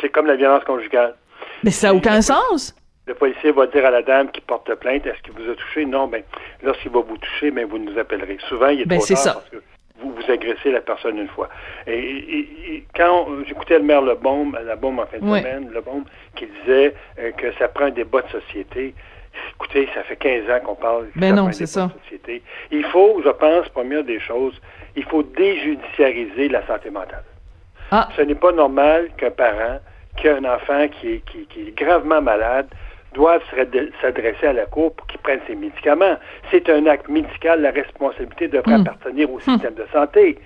[0.00, 1.14] C'est comme la violence conjugale.
[1.62, 2.74] Mais ça n'a aucun sens.
[3.06, 5.84] Le policier va dire à la dame qui porte plainte, est-ce qu'il vous a touché?
[5.84, 6.22] Non, ben
[6.62, 8.38] lorsqu'il va vous toucher, ben vous nous appellerez.
[8.48, 9.32] Souvent, il est ben, trop tard ça.
[9.34, 9.56] parce que
[10.00, 11.48] vous vous agressez la personne une fois.
[11.86, 16.94] Et, quand j'écoutais le maire Lebaume, la bombe en fin de semaine, Lebaume, qui disait
[17.18, 18.94] euh, que ça prend un débat de société.
[19.54, 21.06] Écoutez, ça fait 15 ans qu'on parle.
[21.14, 21.90] Mais ben non, c'est ça.
[22.04, 22.42] société.
[22.70, 24.60] Il faut, je pense, première des choses,
[25.00, 27.24] il faut déjudiciariser la santé mentale.
[27.90, 28.06] Ah.
[28.16, 29.78] Ce n'est pas normal qu'un parent
[30.18, 32.68] qui a un enfant qui est, qui, est gravement malade
[33.14, 33.40] doive
[34.02, 36.16] s'adresser à la Cour pour qu'il prenne ses médicaments.
[36.50, 38.82] C'est un acte médical, la responsabilité devrait hmm.
[38.82, 39.52] appartenir au hmm.
[39.52, 40.38] système de santé.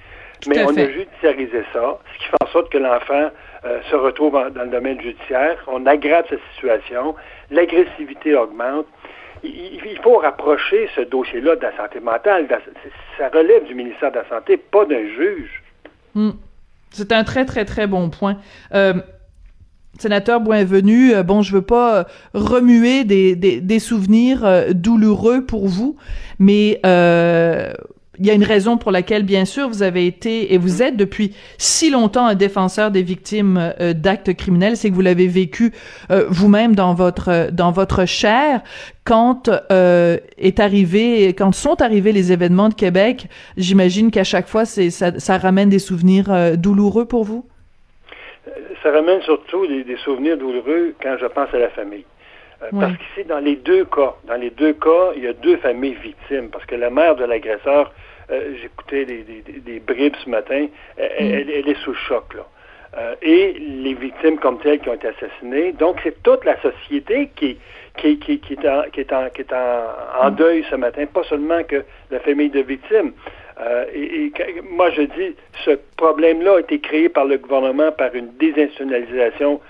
[0.46, 3.30] Mais on a judiciarisé ça, ce qui fait en sorte que l'enfant
[3.64, 5.56] euh, se retrouve dans le domaine judiciaire.
[5.66, 7.16] On aggrave sa situation,
[7.50, 8.86] l'agressivité augmente
[9.44, 12.48] il faut rapprocher ce dossier-là de la santé mentale.
[13.18, 15.62] Ça relève du ministère de la Santé, pas d'un juge.
[16.14, 16.30] Hmm.
[16.90, 18.38] C'est un très, très, très bon point.
[18.72, 18.94] Euh,
[19.98, 22.04] sénateur Boisvenu, euh, bon, je veux pas euh,
[22.34, 25.96] remuer des, des, souvenirs douloureux pour vous,
[26.38, 26.80] mais
[28.18, 30.96] il y a une raison pour laquelle, bien sûr, vous avez été et vous êtes
[30.96, 35.72] depuis si longtemps un défenseur des victimes euh, d'actes criminels, c'est que vous l'avez vécu
[36.10, 38.62] euh, vous-même dans votre dans votre chair
[39.04, 43.26] quand euh, est arrivé, quand sont arrivés les événements de Québec.
[43.56, 47.46] J'imagine qu'à chaque fois, c'est ça, ça, ramène des souvenirs douloureux pour vous?
[48.82, 52.04] Ça ramène surtout des, des souvenirs douloureux quand je pense à la famille.
[52.70, 55.96] Parce qu'ici, dans les deux cas, dans les deux cas, il y a deux familles
[56.02, 56.48] victimes.
[56.50, 57.92] Parce que la mère de l'agresseur
[58.30, 60.66] euh, j'écoutais des, des, bribes ce matin,
[60.98, 61.02] mm.
[61.18, 62.46] elle, est sous choc, là.
[62.96, 65.72] Euh, et les victimes comme telles qui ont été assassinées.
[65.72, 67.58] Donc, c'est toute la société qui,
[67.96, 70.34] qui, qui, qui est, en, qui est, en, qui est en, mm.
[70.36, 73.12] deuil ce matin, pas seulement que la famille de victimes.
[73.60, 74.32] Euh, et,
[74.70, 75.34] moi, je dis,
[75.64, 79.60] ce problème-là a été créé par le gouvernement par une désinstitutionnalisation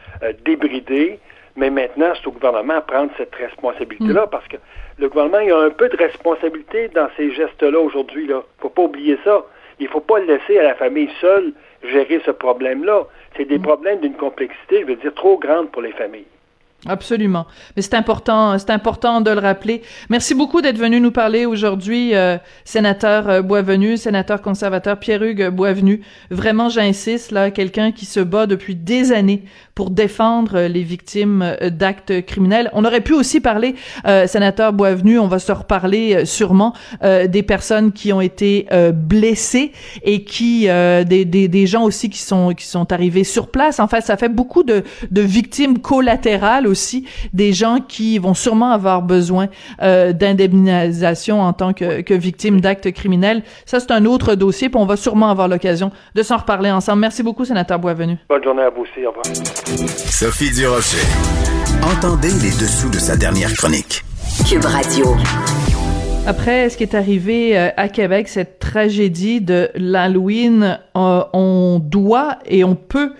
[0.44, 1.18] débridée,
[1.56, 4.30] mais maintenant, c'est au gouvernement à prendre cette responsabilité-là, mm.
[4.30, 4.56] parce que
[4.98, 8.24] le gouvernement il a un peu de responsabilité dans ces gestes-là aujourd'hui.
[8.24, 9.44] Il ne faut pas oublier ça.
[9.80, 11.52] Il ne faut pas laisser à la famille seule
[11.82, 13.06] gérer ce problème-là.
[13.36, 13.62] C'est des mm.
[13.62, 16.26] problèmes d'une complexité, je veux dire, trop grande pour les familles.
[16.86, 17.46] Absolument.
[17.76, 19.82] Mais c'est important, c'est important de le rappeler.
[20.10, 26.02] Merci beaucoup d'être venu nous parler aujourd'hui, euh, sénateur euh, Boisvenu, sénateur conservateur Pierre-Hugues Boisvenu.
[26.30, 29.44] Vraiment, j'insiste, là, quelqu'un qui se bat depuis des années
[29.74, 32.70] pour défendre les victimes euh, d'actes criminels.
[32.72, 33.74] On aurait pu aussi parler,
[34.06, 39.72] euh, sénateur Boisvenu, on va se reparler euh, sûrement des personnes qui ont été blessées
[40.02, 43.80] et qui des, des, des, gens aussi qui sont qui sont arrivés sur place.
[43.80, 46.66] En fait, ça fait beaucoup de, de victimes collatérales
[47.32, 49.48] des gens qui vont sûrement avoir besoin
[49.80, 53.42] d'indemnisation en tant que, que victimes d'actes criminels.
[53.66, 57.00] Ça, c'est un autre dossier, puis on va sûrement avoir l'occasion de s'en reparler ensemble.
[57.00, 58.18] Merci beaucoup, sénateur Boisvenu.
[58.28, 59.04] Bonne journée à vous aussi.
[59.06, 59.24] Au revoir.
[59.86, 61.06] Sophie Durocher.
[61.82, 64.02] Entendez les dessous de sa dernière chronique.
[64.48, 65.16] Cube Radio.
[66.26, 72.38] Après ce qui est arrivé euh, à Québec, cette tragédie de l'Halloween, euh, on doit
[72.46, 73.12] et on peut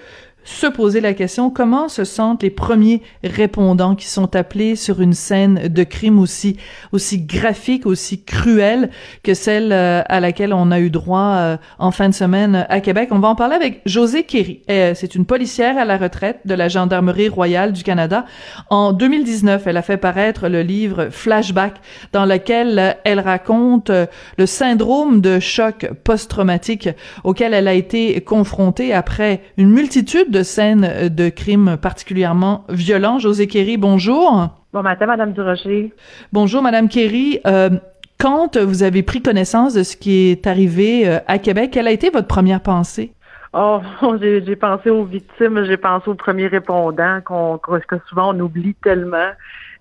[0.44, 5.14] se poser la question comment se sentent les premiers répondants qui sont appelés sur une
[5.14, 6.58] scène de crime aussi
[6.92, 8.90] aussi graphique, aussi cruelle
[9.22, 12.80] que celle euh, à laquelle on a eu droit euh, en fin de semaine à
[12.80, 13.08] Québec?
[13.10, 14.60] On va en parler avec José Kerry.
[14.70, 18.26] Euh, c'est une policière à la retraite de la Gendarmerie royale du Canada.
[18.68, 21.74] En 2019, elle a fait paraître le livre Flashback
[22.12, 26.88] dans lequel elle raconte le syndrome de choc post-traumatique
[27.24, 33.18] auquel elle a été confrontée après une multitude de scènes euh, de crimes particulièrement violents.
[33.18, 34.48] José Kerry, bonjour.
[34.72, 35.92] Bon matin, Madame Durocher.
[36.32, 37.40] Bonjour, Madame Kerry.
[37.46, 37.70] Euh,
[38.18, 41.92] quand vous avez pris connaissance de ce qui est arrivé euh, à Québec, quelle a
[41.92, 43.12] été votre première pensée?
[43.52, 43.80] Oh,
[44.20, 49.30] j'ai pensé aux victimes, j'ai pensé aux premiers répondants qu'on que souvent on oublie tellement.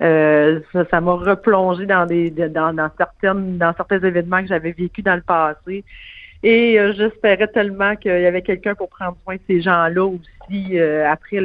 [0.02, 5.02] Euh, ça m'a replongé dans des dans, dans certaines dans certains événements que j'avais vécu
[5.02, 5.84] dans le passé.
[6.44, 10.78] Et euh, j'espérais tellement qu'il y avait quelqu'un pour prendre soin de ces gens-là aussi
[10.78, 11.38] euh, après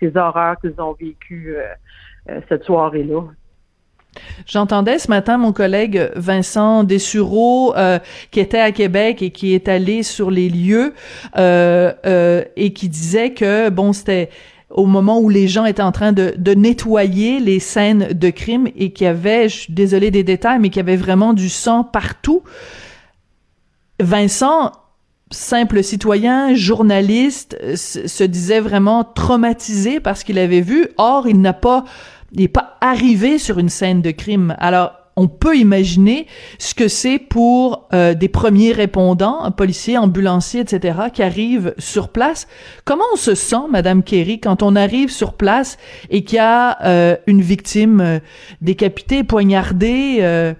[0.00, 3.22] ces, horreurs qu'ils ont vécues euh, cette soirée-là.
[4.46, 7.74] J'entendais ce matin mon collègue Vincent Dessureau
[8.30, 10.94] qui était à Québec et qui est allé sur les lieux
[11.36, 14.30] et qui disait que bon c'était
[14.70, 18.68] au moment où les gens étaient en train de, de nettoyer les scènes de crime
[18.74, 21.50] et qu'il y avait, je suis désolée des détails, mais qu'il y avait vraiment du
[21.50, 22.42] sang partout.
[24.00, 24.72] Vincent,
[25.30, 30.88] simple citoyen, journaliste, se disait vraiment traumatisé parce qu'il avait vu.
[30.98, 31.84] Or, il n'a pas,
[32.32, 34.54] il n'est pas arrivé sur une scène de crime.
[34.58, 36.26] Alors, on peut imaginer
[36.58, 42.46] ce que c'est pour euh, des premiers répondants, policiers, ambulanciers, etc., qui arrivent sur place.
[42.84, 45.78] Comment on se sent, Madame Kerry, quand on arrive sur place
[46.10, 48.18] et qu'il y a euh, une victime euh,
[48.60, 50.54] décapitée, poignardée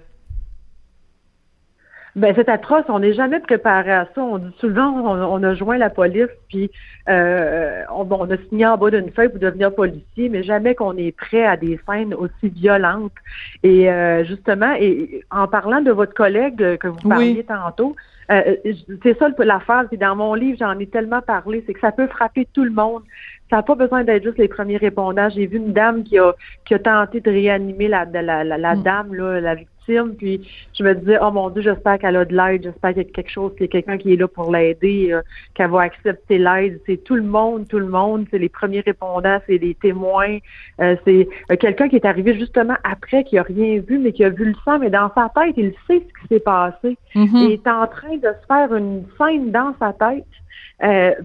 [2.17, 2.83] ben, c'est atroce.
[2.89, 4.21] On n'est jamais préparé à ça.
[4.21, 6.71] On dit souvent, on, a joint la police, puis
[7.09, 10.97] euh, on, on, a signé en bas d'une feuille pour devenir policier, mais jamais qu'on
[10.97, 13.13] est prêt à des scènes aussi violentes.
[13.61, 17.95] Et euh, justement, et en parlant de votre collègue que vous parliez tantôt,
[18.31, 18.55] euh,
[19.03, 19.85] c'est ça l'affaire.
[19.91, 22.71] C'est dans mon livre, j'en ai tellement parlé, c'est que ça peut frapper tout le
[22.71, 23.03] monde.
[23.51, 25.29] Ça n'a pas besoin d'être juste les premiers répondants.
[25.29, 26.33] J'ai vu une dame qui a
[26.65, 28.83] qui a tenté de réanimer la, la, la, mm.
[28.83, 29.76] dame, là, la victime
[30.17, 30.47] puis
[30.77, 33.09] je me disais, oh mon Dieu, j'espère qu'elle a de l'aide, j'espère qu'il y a
[33.09, 35.21] quelque chose, qu'il y a quelqu'un qui est là pour l'aider, euh,
[35.53, 36.79] qu'elle va accepter l'aide.
[36.85, 40.37] C'est tout le monde, tout le monde, c'est les premiers répondants, c'est les témoins,
[40.81, 44.23] euh, c'est euh, quelqu'un qui est arrivé justement après, qui a rien vu, mais qui
[44.23, 46.97] a vu le sang, mais dans sa tête, il sait ce qui s'est passé.
[47.15, 47.29] Mm-hmm.
[47.33, 50.25] Il est en train de se faire une scène dans sa tête.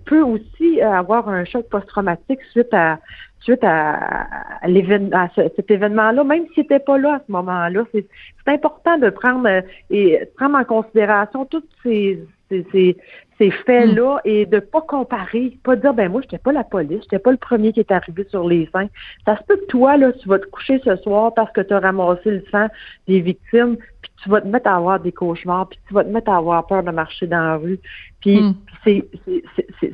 [0.05, 2.98] peut aussi avoir un choc post-traumatique suite à
[3.43, 4.27] suite à,
[4.63, 7.85] à, cet événement-là, même s'il n'était pas là à ce moment-là.
[7.93, 8.07] C'est
[8.47, 12.97] important de prendre euh, et prendre en considération toutes ces, ces,
[13.39, 14.29] ces, faits-là hmm.
[14.29, 17.37] et de pas comparer, pas dire ben moi j'étais pas la police, j'étais pas le
[17.37, 18.89] premier qui est arrivé sur les seins.
[19.25, 21.75] Ça se peut que toi là tu vas te coucher ce soir parce que tu
[21.75, 22.67] as ramassé le sang
[23.09, 23.77] des victimes,
[24.23, 26.67] tu vas te mettre à avoir des cauchemars, puis tu vas te mettre à avoir
[26.67, 27.81] peur de marcher dans la rue.
[28.21, 28.41] Puis
[28.85, 29.05] c'est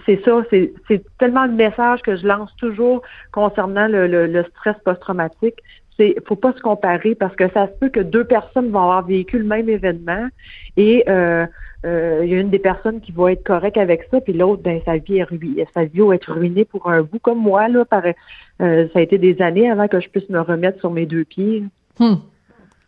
[0.07, 4.77] c'est ça, c'est tellement le message que je lance toujours concernant le, le, le stress
[4.85, 5.63] post-traumatique
[5.99, 9.05] c'est faut pas se comparer parce que ça se peut que deux personnes vont avoir
[9.05, 10.29] vécu le même événement
[10.77, 11.45] et euh,
[11.87, 14.63] euh, il y a une des personnes qui va être correcte avec ça, puis l'autre,
[14.63, 17.69] ben sa vie est ruinée, sa vie va être ruinée pour un bout comme moi
[17.69, 17.85] là.
[17.85, 21.07] Par, euh, ça a été des années avant que je puisse me remettre sur mes
[21.07, 21.63] deux pieds.
[22.01, 22.17] Hmm.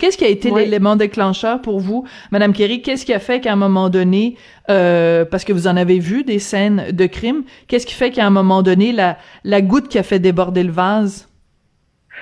[0.00, 3.52] Qu'est-ce qui a été l'élément déclencheur pour vous, Madame Kerry Qu'est-ce qui a fait qu'à
[3.52, 4.36] un moment donné,
[4.66, 8.30] parce que vous en avez vu des scènes de crime, qu'est-ce qui fait qu'à un
[8.30, 11.30] moment donné, la, la goutte qui a fait déborder le vase?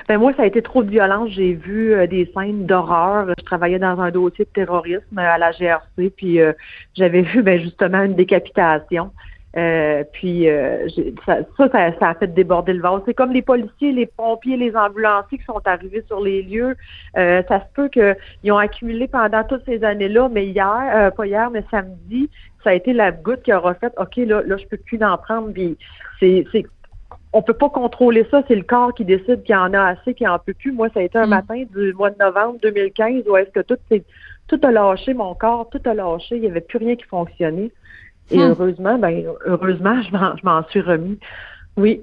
[0.06, 1.30] Ben moi, ça a été trop de violence.
[1.30, 3.26] J'ai vu euh, des scènes d'horreur.
[3.38, 6.52] Je travaillais dans un dossier de terrorisme à la GRC, puis euh,
[6.94, 9.10] j'avais vu ben, justement une décapitation.
[9.56, 10.46] Euh, puis
[11.26, 13.00] ça, ça, ça, a fait déborder le vase.
[13.06, 16.76] C'est comme les policiers, les pompiers, les ambulanciers qui sont arrivés sur les lieux.
[17.14, 21.64] ça se peut qu'ils ont accumulé pendant toutes ces années-là, mais hier, pas hier, mais
[21.70, 22.28] samedi,
[22.62, 25.16] ça a été la goutte qui aura fait OK, là, là, je peux plus en
[25.16, 25.52] prendre.
[25.52, 25.76] Puis
[26.20, 26.44] c'est
[27.32, 30.28] on peut pas contrôler ça, c'est le corps qui décide qu'il en a assez, qu'il
[30.28, 30.72] en peut plus.
[30.72, 31.30] Moi, ça a été un mm.
[31.30, 33.78] matin du mois de novembre 2015 où est-ce que tout,
[34.46, 37.70] tout a lâché, mon corps, tout a lâché, il n'y avait plus rien qui fonctionnait.
[38.30, 38.40] Et mm.
[38.40, 41.18] heureusement, ben heureusement, je m'en suis remis.
[41.76, 42.00] Oui.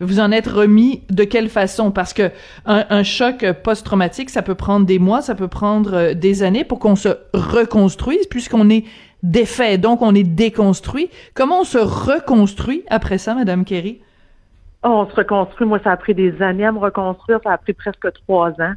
[0.00, 1.90] Vous en êtes remis de quelle façon?
[1.90, 2.30] Parce que
[2.64, 6.78] un, choc post-traumatique, ça peut prendre des mois, ça peut prendre euh, des années pour
[6.78, 8.84] qu'on se reconstruise, puisqu'on est
[9.22, 11.10] défait, donc on est déconstruit.
[11.34, 14.00] Comment on se reconstruit après ça, Madame Kerry?
[14.86, 15.66] on se reconstruit.
[15.66, 17.40] Moi, ça a pris des années à me reconstruire.
[17.42, 18.74] Ça a pris presque trois ans.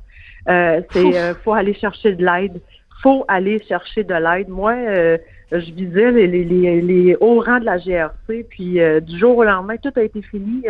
[0.48, 2.62] Euh, c'est euh, faut aller chercher de l'aide.
[3.02, 4.50] Faut aller chercher de l'aide.
[4.50, 5.18] Moi, euh,
[5.52, 9.44] je visais les, les, les, hauts rangs de la GRC, puis euh, du jour au
[9.44, 10.64] lendemain, tout a été fini.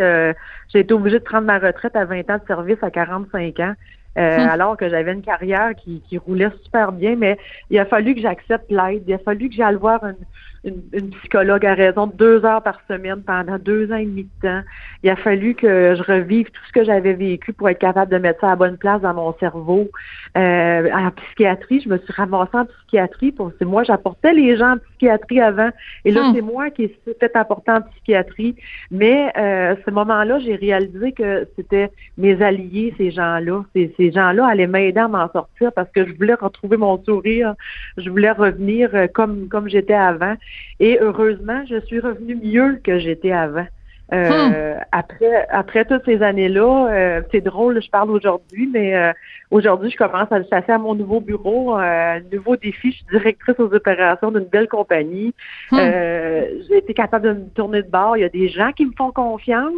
[0.72, 3.74] J'ai été obligée de prendre ma retraite à 20 ans de service à 45 ans.
[4.16, 4.24] Hum.
[4.24, 7.38] alors que j'avais une carrière qui, qui roulait super bien, mais
[7.70, 10.16] il a fallu que j'accepte l'aide, il a fallu que j'aille voir une,
[10.64, 14.48] une, psychologue à raison de deux heures par semaine pendant deux ans et demi de
[14.48, 14.62] temps.
[15.02, 18.18] Il a fallu que je revive tout ce que j'avais vécu pour être capable de
[18.18, 19.88] mettre ça à la bonne place dans mon cerveau.
[20.36, 23.32] Euh, en psychiatrie, je me suis ramassée en psychiatrie.
[23.32, 25.70] Pour, c'est moi, j'apportais les gens en psychiatrie avant.
[26.04, 26.34] Et là, hmm.
[26.34, 28.54] c'est moi qui ai fait apporter en psychiatrie.
[28.90, 33.62] Mais euh, ce moment-là, j'ai réalisé que c'était mes alliés, ces gens-là.
[33.74, 37.54] Ces, ces gens-là allaient m'aider à m'en sortir parce que je voulais retrouver mon sourire.
[37.96, 40.36] Je voulais revenir euh, comme, comme j'étais avant.
[40.78, 43.66] Et heureusement, je suis revenue mieux que j'étais avant.
[44.12, 44.80] Euh, Hmm.
[44.92, 49.12] Après, après toutes ces années-là, euh, c'est drôle, je parle aujourd'hui, mais euh,
[49.52, 52.90] aujourd'hui, je commence à chasser à mon nouveau bureau, euh, nouveau défi.
[52.90, 55.32] Je suis directrice aux opérations d'une belle compagnie.
[55.70, 55.78] Hmm.
[55.78, 58.16] Euh, J'ai été capable de me tourner de bord.
[58.16, 59.72] Il y a des gens qui me font confiance,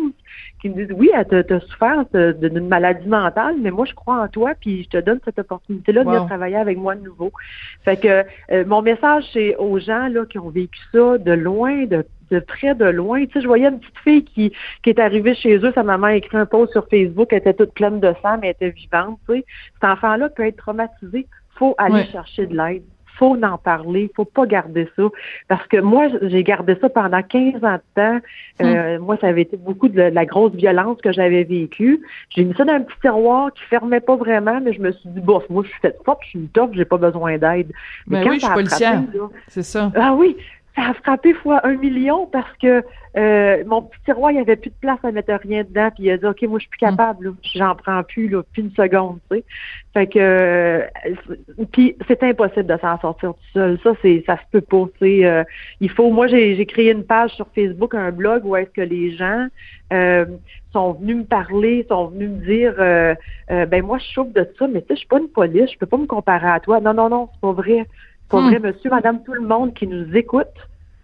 [0.63, 4.29] qui me disent oui, tu as souffert d'une maladie mentale, mais moi, je crois en
[4.29, 6.13] toi, puis je te donne cette opportunité-là de Wow.
[6.15, 7.33] venir travailler avec moi de nouveau.
[7.85, 11.85] Fait que euh, mon message, c'est aux gens là qui ont vécu ça de loin,
[11.85, 13.25] de de près, de loin.
[13.27, 14.53] Tu sais, je voyais une petite fille qui,
[14.83, 17.55] qui est arrivée chez eux, sa maman a écrit un post sur Facebook, elle était
[17.55, 19.19] toute pleine de sang, mais elle était vivante.
[19.29, 19.45] Tu sais.
[19.75, 21.27] Cet enfant-là peut être traumatisé.
[21.57, 22.07] faut aller Ouais.
[22.11, 22.83] chercher de l'aide.
[23.19, 25.03] faut en parler, faut pas garder ça.
[25.47, 28.19] Parce que moi, j'ai gardé ça pendant 15 ans de temps.
[28.63, 32.01] Euh, Moi, ça avait été beaucoup de, la grosse violence que j'avais vécue.
[32.31, 35.09] J'ai mis ça dans un petit tiroir qui fermait pas vraiment, mais je me suis
[35.11, 37.71] dit, bof, moi, je suis faite forte, je suis une tough, j'ai pas besoin d'aide.
[38.09, 39.03] Mais quand oui, je suis policière.
[39.47, 39.93] C'est ça.
[39.95, 40.35] ah oui,
[40.75, 42.83] ça a frappé fois un million parce que
[43.15, 45.91] euh, mon petit tiroir, il n'y avait plus de place à mettre rien dedans.
[45.95, 47.35] Puis il a dit, OK, moi, je suis plus capable.
[47.55, 49.45] J'en prends plus, là, plus une seconde, tu sais.
[49.93, 50.87] Fait que, euh,
[51.73, 53.79] puis c'est impossible de s'en sortir tout seul.
[53.83, 55.27] Ça, c'est, ça se peut pas, tu sais.
[55.27, 55.45] euh,
[55.81, 59.15] il faut, moi, j'ai, créé une page sur Facebook, un blog où est-ce que les
[59.15, 59.49] gens
[59.93, 60.25] euh,
[60.73, 63.15] sont venus me parler, sont venus me dire, euh,
[63.49, 65.77] ben moi, je souffre de ça, mais tu sais, je suis pas une police, je
[65.77, 66.81] peux pas me comparer à toi.
[66.81, 67.87] Non, non, non, c'est pas vrai.
[68.31, 68.49] Pas Hmm.
[68.49, 70.49] vrai, monsieur, madame, tout le monde qui nous écoute,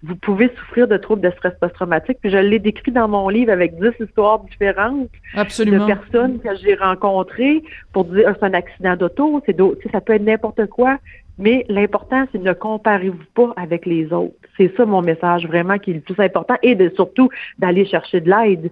[0.02, 2.18] vous pouvez souffrir de troubles de stress post-traumatique.
[2.20, 5.86] Puis je l'ai décrit dans mon livre avec 10 histoires différentes Absolument.
[5.86, 7.62] de personnes que j'ai rencontrées
[7.92, 9.56] pour dire ah, c'est un accident d'auto, c'est
[9.92, 10.98] ça peut être n'importe quoi.
[11.40, 14.34] Mais l'important, c'est ne comparez-vous pas avec les autres.
[14.56, 18.20] C'est ça mon message vraiment qui est le plus important et de, surtout d'aller chercher
[18.20, 18.70] de l'aide.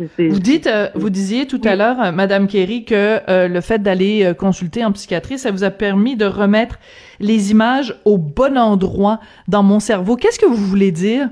[0.00, 3.78] Vous dites, euh, vous disiez tout à l'heure, euh, Madame Kerry, que euh, le fait
[3.80, 6.78] d'aller consulter en psychiatrie, ça vous a permis de remettre
[7.20, 10.16] les images au bon endroit dans mon cerveau.
[10.16, 11.28] Qu'est-ce que vous voulez dire?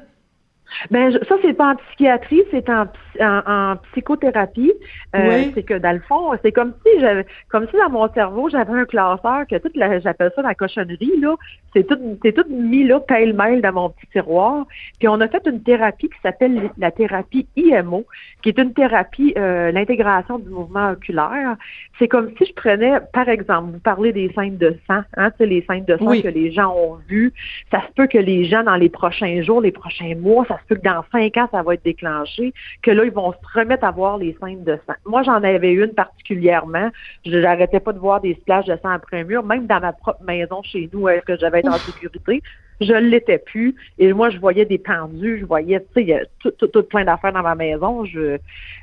[0.91, 2.85] Ben, je- ça, c'est pas en psychiatrie, c'est en,
[3.21, 4.73] en, en psychothérapie.
[5.17, 5.53] Euh, Oui.
[5.55, 8.73] C'est que dans le fond, c'est comme si j'avais, comme si dans mon cerveau, j'avais
[8.73, 11.35] un classeur que toute la, j'appelle ça la cochonnerie, là.
[11.75, 14.67] C'est tout, c'est tout mis, là, pêle-mêle dans mon petit tiroir.
[14.99, 18.05] Puis on a fait une thérapie qui s'appelle la thérapie IMO,
[18.43, 21.57] qui est une thérapie, euh, l'intégration du mouvement oculaire.
[21.99, 25.37] C'est comme si je prenais, par exemple, vous parlez des scènes de sang, hein, tu
[25.39, 26.23] sais, les scènes de sang Oui.
[26.23, 27.33] que les gens ont vues.
[27.71, 30.65] Ça se peut que les gens, dans les prochains jours, les prochains mois, ça se
[30.69, 32.53] peut que dans cinq ans, ça va être déclenché,
[32.83, 34.95] que là, ils vont se remettre à voir les scènes de sang.
[35.07, 36.91] Moi, j'en avais une particulièrement.
[37.25, 39.93] Je n'arrêtais pas de voir des splashes de sang après un mur, même dans ma
[39.93, 42.43] propre maison chez nous, est-ce que j'avais été en sécurité?
[42.81, 43.75] Je ne l'étais plus.
[43.99, 46.69] Et moi, je voyais des pendus, je voyais, tu sais, il y a tout, tout,
[46.69, 48.05] tout plein d'affaires dans ma maison.
[48.05, 48.39] Je,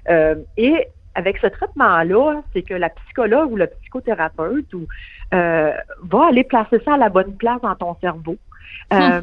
[0.09, 4.87] euh, et avec ce traitement-là, c'est que la psychologue ou le psychothérapeute ou,
[5.33, 5.71] euh,
[6.03, 8.37] va aller placer ça à la bonne place dans ton cerveau.
[8.93, 9.21] Euh,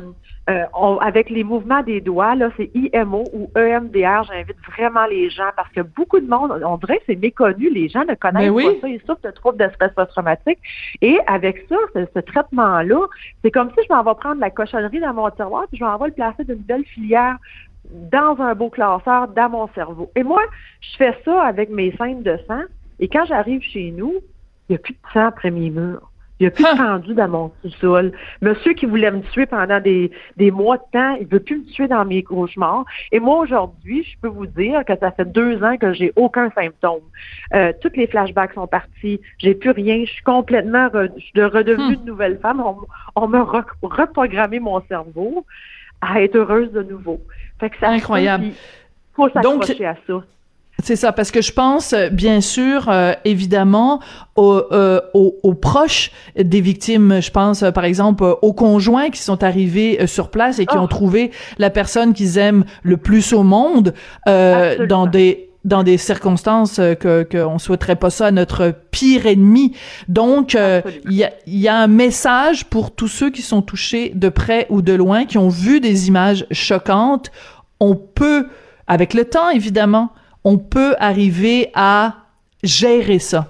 [0.51, 4.25] euh, on- avec les mouvements des doigts, là, c'est IMO ou EMDR.
[4.25, 7.89] J'invite vraiment les gens parce que beaucoup de monde, on dirait que c'est méconnu, les
[7.89, 8.65] gens ne connaissent Ben oui.
[8.75, 10.59] pas ça, ils souffrent de troubles de stress post-traumatique.
[11.01, 13.07] Et avec ça, ce, ce traitement-là,
[13.43, 15.97] c'est comme si je m'en vais prendre la cochonnerie dans mon tiroir, puis je m'en
[15.97, 17.37] vais le placer d'une belle filière
[17.91, 20.11] dans un beau classeur dans mon cerveau.
[20.15, 20.43] Et moi,
[20.81, 22.63] je fais ça avec mes scènes de sang,
[23.01, 24.15] et quand j'arrive chez nous,
[24.69, 26.11] il n'y a plus de sang après mes murs.
[26.45, 28.13] Il a plus de pendu dans mon sous-sol.
[28.43, 31.65] Monsieur qui voulait me tuer pendant des, des mois de temps, il veut plus me
[31.65, 32.85] tuer dans mes cauchemars.
[33.13, 36.51] Et moi, aujourd'hui, je peux vous dire que ça fait deux ans que j'ai aucun
[36.51, 37.01] symptôme.
[37.55, 39.21] Euh, toutes les flashbacks sont partis.
[39.39, 40.05] J'ai plus rien.
[40.05, 42.61] Je suis complètement re- je suis redevenue une nouvelle femme.
[42.61, 42.77] On,
[43.17, 45.47] on m'a re- reprogrammé mon cerveau
[46.03, 47.21] à être heureuse de nouveau.
[47.59, 48.49] Fait que ça Incroyable.
[49.15, 50.23] faut s'accrocher à ça.
[50.83, 54.01] C'est ça, parce que je pense, euh, bien sûr, euh, évidemment,
[54.37, 57.23] aux, euh, aux, aux proches des victimes.
[57.23, 60.77] Je pense, euh, par exemple, euh, aux conjoints qui sont arrivés sur place et qui
[60.77, 60.81] Oh.
[60.83, 63.95] ont trouvé la personne qu'ils aiment le plus au monde
[64.29, 69.75] euh, dans des dans des circonstances que qu'on souhaiterait pas ça à notre pire ennemi.
[70.09, 73.63] Donc, euh, il y a, il y a un message pour tous ceux qui sont
[73.63, 77.31] touchés de près ou de loin, qui ont vu des images choquantes.
[77.81, 78.49] On peut,
[78.89, 80.11] avec le temps évidemment,
[80.45, 82.15] on peut arriver à
[82.63, 83.49] gérer ça.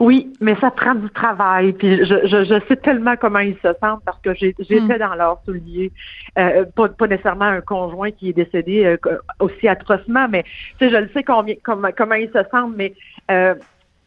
[0.00, 1.74] Oui, mais ça prend du travail.
[1.74, 4.98] Puis je, je, je sais tellement comment ils se sentent parce que j'ai- j'étais Hmm.
[4.98, 5.92] dans leurs souliers.
[6.38, 8.96] Euh, pas, pas nécessairement un conjoint qui est décédé euh,
[9.38, 10.50] aussi atrocement, mais tu
[10.86, 12.94] sais, je le sais combien, comment, comment ils se sentent, mais
[13.30, 13.54] euh,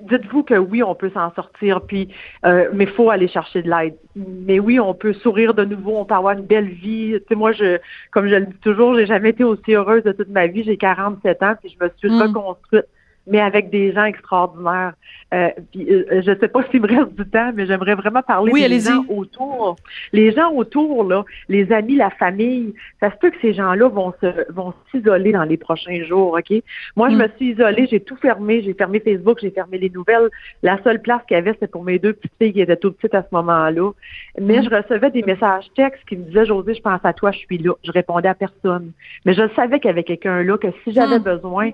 [0.01, 2.13] dites-vous que oui, on peut s'en sortir, puis
[2.45, 3.95] euh, mais faut aller chercher de l'aide.
[4.15, 7.13] Mais oui, on peut sourire de nouveau, on peut avoir une belle vie.
[7.13, 7.77] Tu sais, moi, je,
[8.11, 10.63] comme je le dis toujours, j'ai jamais été aussi heureuse de toute ma vie.
[10.63, 12.21] J'ai 47 ans, puis je me suis Hmm.
[12.21, 12.85] reconstruite
[13.27, 14.93] mais avec des gens extraordinaires.
[15.33, 18.51] Euh, euh, je ne sais pas s'il me reste du temps, mais j'aimerais vraiment parler
[18.51, 19.75] des gens autour.
[20.13, 24.13] Les gens autour, là, les amis, la famille, ça se peut que ces gens-là vont
[24.21, 26.61] se vont s'isoler dans les prochains jours, OK?
[26.95, 27.17] Moi, je mm.
[27.17, 30.29] me suis isolée, j'ai tout fermé, j'ai fermé Facebook, j'ai fermé les nouvelles.
[30.61, 32.91] La seule place qu'il y avait, c'était pour mes deux petites filles qui étaient tout
[32.91, 33.91] petites à ce moment-là.
[34.39, 34.63] Mais mm.
[34.65, 37.57] je recevais des messages textes qui me disaient, José, je pense à toi, je suis
[37.57, 37.73] là.
[37.83, 38.91] Je répondais à personne.
[39.25, 41.23] Mais je savais qu'il y avait quelqu'un là, que si j'avais mm.
[41.23, 41.71] besoin,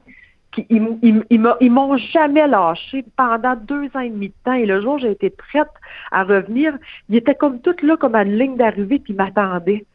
[0.70, 4.54] ils, m'ont jamais lâché pendant deux ans et demi de temps.
[4.54, 5.70] Et le jour où j'ai été prête
[6.12, 6.78] à revenir,
[7.10, 9.86] ils étaient comme toutes là, comme à une ligne d'arrivée, puis ils m'attendaient.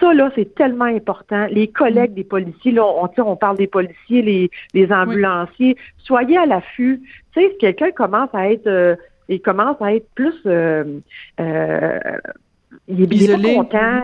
[0.00, 1.46] Ça, là, c'est tellement important.
[1.50, 5.76] Les collègues des policiers, là, on, on parle des policiers, les, les ambulanciers.
[5.98, 7.00] Soyez à l'affût.
[7.32, 8.96] Tu sais, si quelqu'un commence à être, euh,
[9.28, 11.00] il commence à être plus euh,
[11.40, 11.98] euh,
[12.86, 13.54] il est, isolé.
[13.54, 14.02] pas content,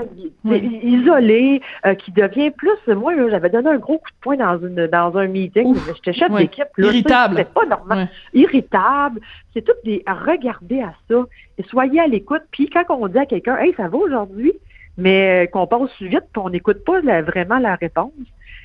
[0.82, 2.94] isolé, euh, qui devient plus.
[2.94, 5.74] Moi, j'avais donné un gros coup de poing dans une dans un meeting.
[5.94, 6.68] J'étais chef d'équipe.
[6.78, 7.36] Irritable.
[7.38, 8.08] C'est pas normal.
[8.32, 9.20] Irritable.
[9.52, 11.24] C'est tout des à regarder à ça
[11.58, 12.42] et soyez à l'écoute.
[12.50, 14.52] Puis quand on dit à quelqu'un, hey, ça va aujourd'hui,
[14.96, 18.12] mais euh, qu'on passe vite, puis on n'écoute pas vraiment la réponse.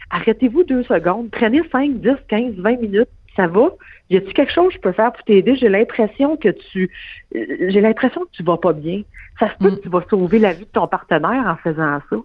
[0.09, 1.29] Arrêtez-vous deux secondes.
[1.31, 3.69] Prenez 5, 10, 15, 20 minutes ça va?
[4.09, 5.55] Y a-t-il quelque chose que je peux faire pour t'aider?
[5.55, 6.91] J'ai l'impression que tu,
[7.35, 9.03] euh, j'ai l'impression que tu vas pas bien.
[9.39, 9.77] Ça se peut mm.
[9.77, 12.17] que tu vas sauver la vie de ton partenaire en faisant ça.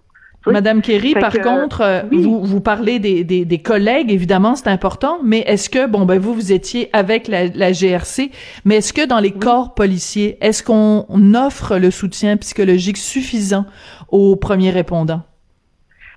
[0.51, 5.17] Madame Kerry, par contre, euh, vous, vous parlez des, des, des collègues, évidemment, c'est important,
[5.23, 8.29] mais est-ce que, bon, ben vous, vous étiez avec la, la GRC,
[8.63, 13.65] mais est-ce que dans les corps policiers, est-ce qu'on offre le soutien psychologique suffisant
[14.09, 15.23] aux premiers répondants?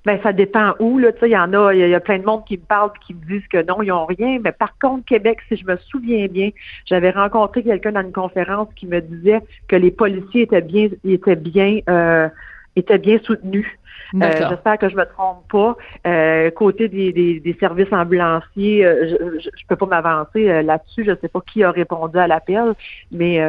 [0.05, 0.99] Ben, ça dépend où.
[0.99, 3.15] Là, il y en a, il y, a plein de monde qui me parlent qui
[3.15, 4.39] me disent que non, ils n'ont rien.
[4.43, 6.51] Mais par contre, Québec, si je me souviens bien,
[6.87, 11.37] j'avais rencontré quelqu'un dans une conférence qui me disait que les policiers étaient bien, étaient
[11.37, 12.29] bien, euh,
[12.77, 13.67] étaient bien soutenus.
[14.15, 15.77] Euh, j'espère que je me trompe pas.
[16.07, 21.05] Euh, côté des, des, services ambulanciers, je, je, peux pas m'avancer là-dessus.
[21.05, 22.75] Je sais pas qui a répondu à l'appel,
[23.11, 23.41] mais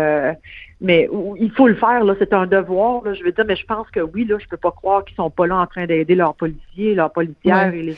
[0.81, 3.65] mais il faut le faire, là, c'est un devoir, là, je veux dire, mais je
[3.65, 6.15] pense que oui, là, je peux pas croire qu'ils sont pas là en train d'aider
[6.15, 7.95] leurs policiers, leurs policières et les,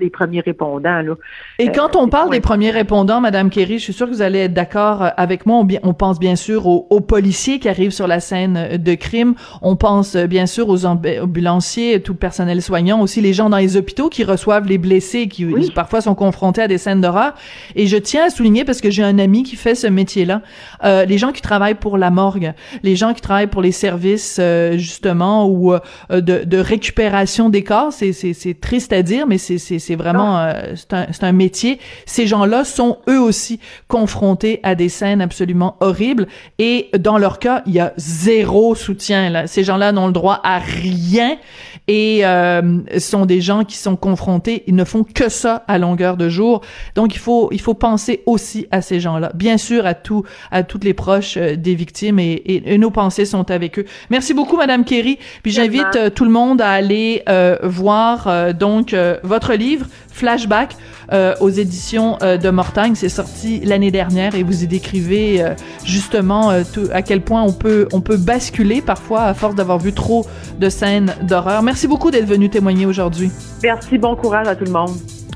[0.00, 1.02] les premiers répondants.
[1.02, 1.14] Là.
[1.58, 4.40] Et quand on parle des premiers répondants, Madame Kerry, je suis sûre que vous allez
[4.40, 5.64] être d'accord euh, avec moi.
[5.82, 9.34] On, pense bien sûr aux, policiers qui arrivent sur la scène euh, de crime.
[9.62, 13.56] On pense euh, bien sûr aux ambulanciers, tout le personnel soignant, aussi les gens dans
[13.56, 17.34] les hôpitaux qui reçoivent les blessés, qui parfois sont confrontés à des scènes d'horreur.
[17.74, 20.42] Et je tiens à souligner parce que j'ai un ami qui fait ce métier-là,
[20.84, 24.40] euh, les gens qui travaillent pour la morgue, les gens qui travaillent pour les services
[24.74, 25.74] justement ou
[26.10, 27.92] de, de récupération des corps.
[27.92, 31.78] C'est triste à dire, mais c'est c'est vraiment euh, c'est un, un métier.
[32.04, 33.58] Ces gens-là sont eux aussi
[33.88, 36.26] confrontés à des scènes absolument horribles
[36.58, 39.30] et dans leur cas, il y a zéro soutien.
[39.30, 39.46] Là.
[39.46, 41.38] Ces gens-là n'ont le droit à rien
[41.86, 44.62] et euh, sont des gens qui sont confrontés.
[44.66, 46.60] Ils ne font que ça à longueur de jour.
[46.94, 49.32] Donc il faut il faut penser aussi à ces gens-là.
[49.34, 53.24] Bien sûr à tout à toutes les proches euh, des victimes et, et, nos pensées
[53.24, 53.86] sont avec eux.
[54.10, 55.18] Merci beaucoup Madame Kerry.
[55.42, 57.22] Puis j'invite euh, tout le monde à aller
[57.62, 59.77] voir donc votre livre
[60.10, 60.76] Flashback
[61.12, 62.94] euh, aux éditions euh, de Mortagne.
[62.94, 65.54] C'est sorti l'année dernière et vous y décrivez euh,
[65.84, 66.50] justement
[66.92, 70.26] à quel point on peut on peut basculer parfois à force d'avoir vu trop
[70.58, 71.62] de scènes d'horreur.
[71.62, 73.30] Merci beaucoup d'être venu témoigner aujourd'hui.
[73.62, 74.90] Merci, bon courage à tout le monde.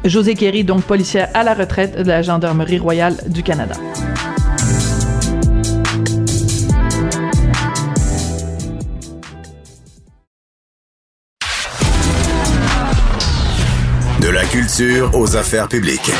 [0.05, 3.77] José Kerry, donc policière à la retraite de la Gendarmerie royale du Canada.
[14.75, 16.11] Culture aux affaires publiques.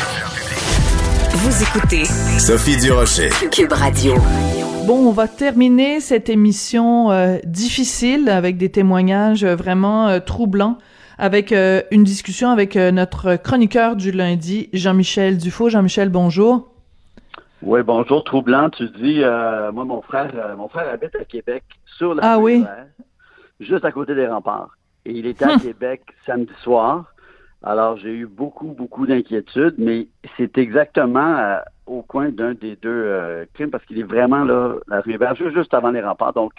[1.31, 2.05] Vous écoutez
[2.39, 4.13] Sophie Durocher, Cube Radio.
[4.85, 10.77] Bon, on va terminer cette émission euh, difficile avec des témoignages vraiment euh, troublants,
[11.17, 15.69] avec euh, une discussion avec notre chroniqueur du lundi, Jean-Michel Dufaux.
[15.69, 16.67] Jean-Michel, bonjour.
[17.61, 18.23] Oui, bonjour.
[18.23, 21.63] Troublant, tu dis, moi, mon frère, mon frère habite à Québec,
[21.97, 22.63] sur la ah, oui?
[23.59, 24.77] juste à côté des remparts.
[25.05, 25.59] Et il était à hum.
[25.59, 27.12] Québec samedi soir.
[27.63, 32.89] Alors, j'ai eu beaucoup, beaucoup d'inquiétudes, mais c'est exactement euh, au coin d'un des deux
[32.89, 36.33] euh, crimes parce qu'il est vraiment là, la rue juste avant les remparts.
[36.33, 36.51] Donc,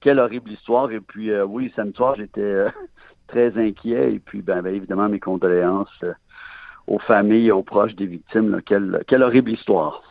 [0.00, 0.90] quelle horrible histoire.
[0.90, 2.66] Et puis, euh, oui, samedi soir, j'étais
[3.28, 4.14] très inquiet.
[4.14, 6.04] Et puis, ben, ben évidemment, mes condoléances
[6.88, 8.60] aux familles et aux proches des victimes.
[8.66, 10.02] quelle, quelle horrible histoire.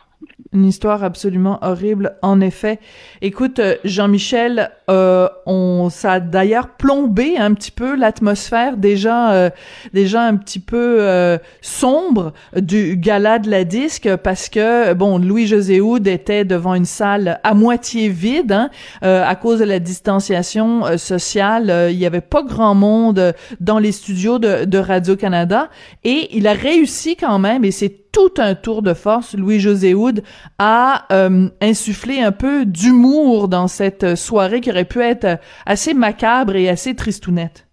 [0.52, 2.80] Une histoire absolument horrible, en effet.
[3.20, 9.50] Écoute, euh, Jean-Michel, euh, on ça a d'ailleurs plombé un petit peu l'atmosphère déjà, euh,
[9.92, 15.82] déjà un petit peu euh, sombre du gala de la disque parce que bon, Louis-José
[15.82, 18.70] Houd était devant une salle à moitié vide hein,
[19.02, 21.90] à cause de la distanciation sociale.
[21.90, 25.68] il y avait pas grand monde dans les studios de, de Radio Canada
[26.04, 30.22] et il a réussi quand même et c'est tout un tour de force, Louis-José Houd,
[30.58, 36.56] a euh, insufflé un peu d'humour dans cette soirée qui aurait pu être assez macabre
[36.56, 37.68] et assez tristounette.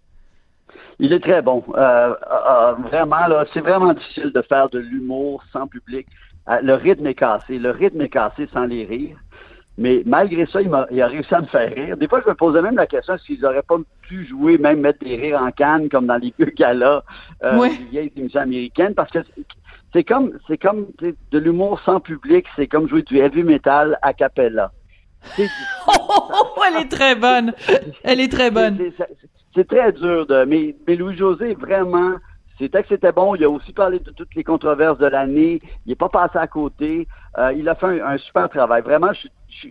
[1.00, 1.64] Il est très bon.
[1.74, 3.16] Euh, euh, vraiment,
[3.52, 6.06] c'est vraiment difficile de faire de l'humour sans public.
[6.62, 7.58] le rythme est cassé.
[7.58, 9.18] Le rythme est cassé sans les rires.
[9.78, 11.96] Mais malgré ça, il, a, il a réussi à me faire rire.
[11.96, 15.04] Des fois, je me posais même la question s'ils n'auraient pas pu jouer, même mettre
[15.04, 17.02] des rires en canne, comme dans les vieux galas
[17.44, 17.70] euh, ouais.
[17.90, 19.18] vieilles émissions américaines, parce que
[19.92, 24.12] c'est comme c'est comme de l'humour sans public, c'est comme jouer du heavy metal a
[24.14, 24.72] cappella.
[25.36, 25.48] C'est
[25.88, 27.52] oh, elle est très bonne.
[28.02, 28.78] Elle est très bonne.
[29.54, 30.44] C'est très dur de.
[30.44, 32.12] Mais, mais Louis-José, vraiment,
[32.58, 33.34] c'était que c'était bon.
[33.34, 35.60] Il a aussi parlé de toutes les controverses de l'année.
[35.84, 37.06] Il n'est pas passé à côté.
[37.38, 38.82] Euh, il a fait un, super travail.
[38.82, 39.28] Vraiment, je,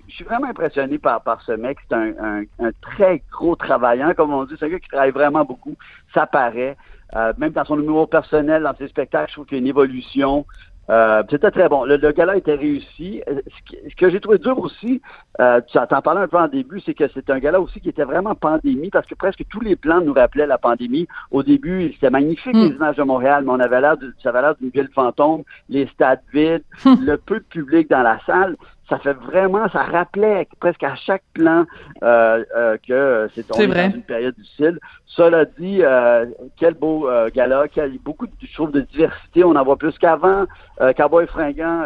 [0.07, 1.77] suis vraiment impressionné par, par ce mec.
[1.89, 4.55] C'est un, un, très gros travaillant, comme on dit.
[4.59, 5.75] C'est un gars qui travaille vraiment beaucoup.
[6.13, 6.77] Ça paraît.
[7.15, 9.67] Euh, même dans son numéro personnel, dans ses spectacles, je trouve qu'il y a une
[9.67, 10.45] évolution.
[10.89, 11.83] Euh, c'était très bon.
[11.83, 13.21] Le, le gala était réussi.
[13.27, 13.41] Euh,
[13.89, 15.01] ce que, j'ai trouvé dur aussi,
[15.39, 17.89] euh, tu en parlais un peu en début, c'est que c'est un gala aussi qui
[17.89, 21.07] était vraiment pandémie parce que presque tous les plans nous rappelaient la pandémie.
[21.31, 22.75] Au début, c'était magnifique les hmm.
[22.75, 25.87] images de Montréal, mais on avait l'air de, ça avait l'air d'une ville fantôme, les
[25.87, 26.95] stades vides, hmm.
[27.01, 28.55] le peu de public dans la salle
[28.89, 31.65] ça fait vraiment, ça rappelait presque à chaque plan
[32.03, 34.79] euh, euh, que c'est dans une période difficile.
[35.05, 36.25] Cela dit, euh,
[36.57, 39.97] quel beau euh, gala, quel, beaucoup de, je trouve, de diversité, on en voit plus
[39.97, 40.45] qu'avant.
[40.81, 41.83] Euh, Cowboy Fringant,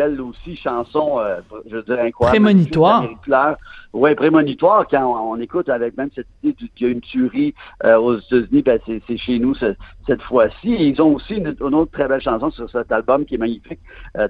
[0.00, 2.44] euh, aussi chanson, euh, je veux dire, incroyable.
[2.44, 3.04] Prémonitoire.
[3.92, 8.18] Oui, prémonitoire, quand on, écoute avec même cette idée qu'il y a une tuerie aux
[8.18, 10.68] États-Unis, ben c'est chez nous cette fois-ci.
[10.68, 13.80] Ils ont aussi une, une, autre très belle chanson sur cet album qui est magnifique,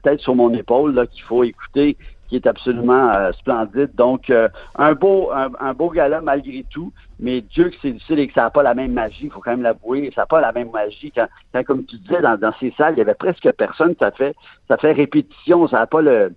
[0.02, 1.98] Tête sur mon épaule, là, qu'il faut écouter
[2.30, 3.90] qui est absolument euh, splendide.
[3.94, 8.28] Donc, euh, un beau un, beau gala malgré tout, mais Dieu que c'est difficile et
[8.28, 10.40] que ça n'a pas la même magie, il faut quand même l'avouer, ça n'a pas
[10.40, 11.12] la même magie.
[11.12, 14.34] Quand, comme tu disais, dans, dans, ces salles, il y avait presque personne, ça fait
[14.68, 16.32] ça fait répétition, ça n'a pas le...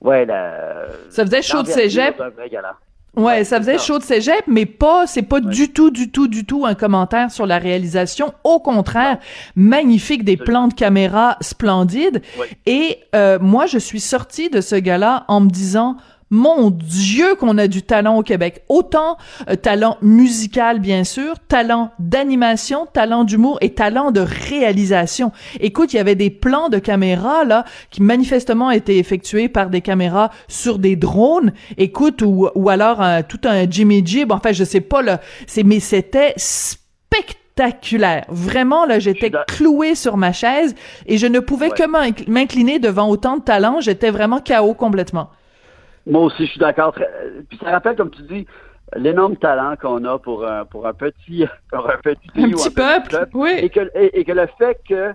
[0.00, 2.16] Ouais, la, ça faisait chaud de cégep.
[3.14, 6.46] Ouais, ça faisait chaud de cégep, mais pas, c'est pas du tout, du tout, du
[6.46, 8.32] tout un commentaire sur la réalisation.
[8.42, 9.18] Au contraire,
[9.54, 12.22] magnifique, des plans de caméra splendides.
[12.64, 15.98] Et euh, moi, je suis sortie de ce gala en me disant,
[16.32, 18.64] mon Dieu qu'on a du talent au Québec.
[18.70, 19.18] Autant
[19.50, 25.30] euh, talent musical, bien sûr, talent d'animation, talent d'humour et talent de réalisation.
[25.60, 29.82] Écoute, il y avait des plans de caméra, là, qui manifestement étaient effectués par des
[29.82, 31.52] caméras sur des drones.
[31.76, 35.80] Écoute, ou, ou alors tout un Jimmy Jib, enfin, je sais pas, là, c'est, mais
[35.80, 38.24] c'était spectaculaire.
[38.28, 40.74] Vraiment, là, j'étais cloué sur ma chaise
[41.04, 43.80] et je ne pouvais que m'incliner devant autant de talent.
[43.80, 45.28] J'étais vraiment KO complètement.
[46.06, 46.94] Moi aussi, je suis d'accord.
[47.48, 48.46] Puis ça rappelle, comme tu dis,
[48.96, 53.28] l'énorme talent qu'on a pour un, pour un petit pour un petit un petit peuple,
[53.34, 53.50] oui.
[53.56, 55.14] et que et, que le fait que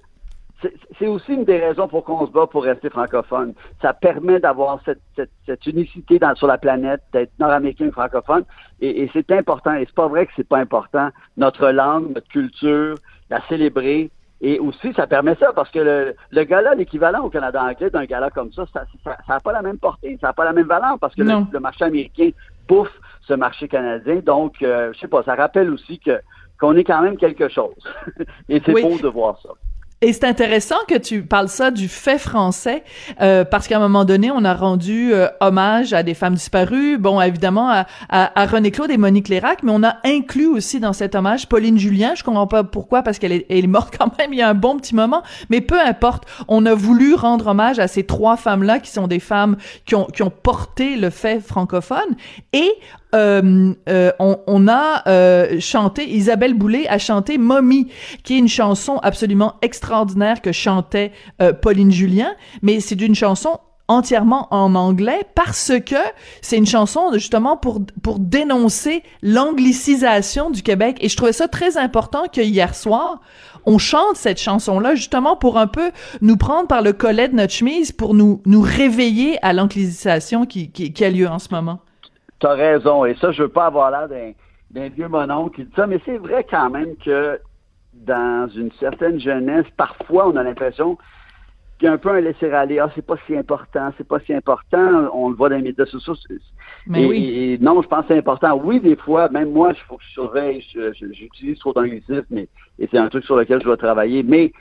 [0.98, 3.54] c'est aussi une des raisons pour qu'on se bat pour rester francophone.
[3.80, 8.44] Ça permet d'avoir cette, cette, cette, unicité dans, sur la planète, d'être nord-américain francophone,
[8.82, 9.76] et, et c'est important.
[9.76, 11.10] Et c'est pas vrai que c'est pas important.
[11.38, 12.96] Notre langue, notre culture,
[13.30, 14.10] la célébrer,
[14.40, 18.06] et aussi, ça permet ça parce que le, le gala, l'équivalent au Canada anglais d'un
[18.06, 20.68] gala comme ça, ça n'a ça, pas la même portée, ça n'a pas la même
[20.68, 22.30] valeur parce que le, marché américain
[22.68, 24.18] bouffe ce marché canadien.
[24.18, 26.20] Donc, euh, je sais pas, ça rappelle aussi que
[26.60, 27.76] qu'on est quand même quelque chose.
[28.50, 29.50] Et c'est beau de voir ça.
[30.02, 32.84] Et c'est intéressant que tu parles ça du fait français,
[33.20, 37.00] euh, parce qu'à un moment donné, on a rendu euh, hommage à des femmes disparues,
[37.00, 40.94] bon, évidemment, à, à, René Claude et Monique Lérac, mais on a inclus aussi dans
[40.94, 42.14] cet hommage Pauline Julien.
[42.16, 44.50] Je comprends pas pourquoi, parce qu'elle est, elle est morte quand même il y a
[44.50, 46.26] un bon petit moment, mais peu importe.
[46.48, 50.06] On a voulu rendre hommage à ces trois femmes-là qui sont des femmes qui ont,
[50.06, 52.16] qui ont porté le fait francophone.
[52.54, 52.72] Et
[53.16, 57.88] euh, euh, on, a euh, chanté, Isabelle Boulay a chanté Mommy,
[58.24, 61.12] qui est une chanson absolument extraordinaire que chantait
[61.62, 65.96] Pauline Julien, mais c'est une chanson entièrement en anglais parce que
[66.42, 71.78] c'est une chanson justement pour pour dénoncer l'anglicisation du Québec et je trouvais ça très
[71.78, 73.22] important que hier soir
[73.66, 77.36] on chante cette chanson là justement pour un peu nous prendre par le collet de
[77.36, 81.48] notre chemise pour nous nous réveiller à l'anglicisation qui, qui, qui a lieu en ce
[81.52, 81.80] moment.
[82.40, 83.06] T'as raison.
[83.06, 84.08] Et ça, je veux pas avoir l'air
[84.72, 87.40] d'un, vieux monon qui dit ça, mais c'est vrai quand même que
[87.94, 90.98] dans une certaine jeunesse, parfois, on a l'impression
[91.78, 92.80] qu'il y a un peu un laisser-aller.
[92.80, 95.10] Ah, c'est pas si important, c'est pas si important.
[95.14, 96.16] On le voit dans les médias sociaux.
[96.86, 97.58] Mais et, oui.
[97.60, 98.60] non, je pense que c'est important.
[98.64, 100.64] Oui, des fois, même moi, il faut que je surveille.
[101.12, 102.48] j'utilise trop d'anglicisme, mais
[102.80, 104.22] et c'est un truc sur lequel je dois travailler.
[104.24, 104.52] Mais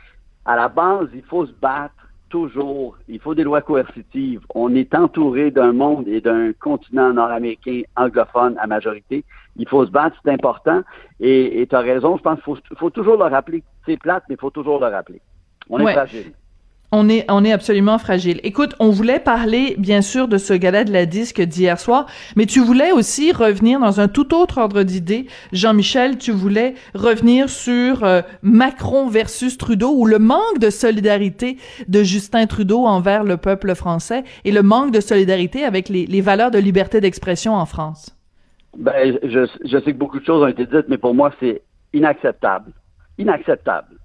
[0.44, 1.94] à la base, il faut se battre
[2.28, 4.40] toujours, il faut des lois coercitives.
[4.54, 9.24] On est entouré d'un monde et d'un continent nord-américain anglophone à majorité.
[9.56, 10.82] Il faut se battre, c'est important.
[11.20, 13.62] Et tu as raison, je pense qu'il faut, faut, toujours le rappeler.
[13.86, 15.20] C'est plate, mais il faut toujours le rappeler.
[15.70, 16.32] On est fragile.
[16.92, 18.40] On est, on est absolument fragile.
[18.44, 22.06] Écoute, on voulait parler, bien sûr, de ce gala de la disque d'hier soir,
[22.36, 25.26] mais tu voulais aussi revenir dans un tout autre ordre d'idées.
[25.52, 31.56] Jean-Michel, tu voulais revenir sur euh, Macron versus Trudeau ou le manque de solidarité
[31.88, 36.20] de Justin Trudeau envers le peuple français et le manque de solidarité avec les, les
[36.20, 38.16] valeurs de liberté d'expression en France.
[38.78, 41.62] Ben, je, je sais que beaucoup de choses ont été dites, mais pour moi, c'est
[41.92, 42.72] inacceptable.
[43.18, 43.96] Inacceptable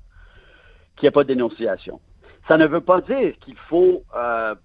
[0.96, 2.00] qu'il n'y ait pas de dénonciation.
[2.52, 4.56] Ça ne veut pas dire qu'il faut euh,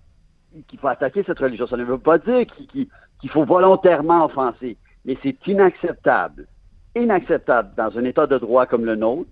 [0.67, 1.69] qu'il faut attaquer cette religion.
[1.69, 4.77] Ça ne veut pas dire qu'il faut volontairement offenser.
[5.05, 6.49] Mais c'est inacceptable,
[6.97, 9.31] inacceptable dans un État de droit comme le nôtre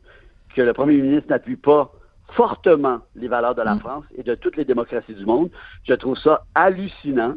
[0.55, 1.91] que le premier ministre n'appuie pas
[2.29, 3.81] fortement les valeurs de la mm.
[3.81, 5.51] France et de toutes les démocraties du monde.
[5.83, 7.35] Je trouve ça hallucinant.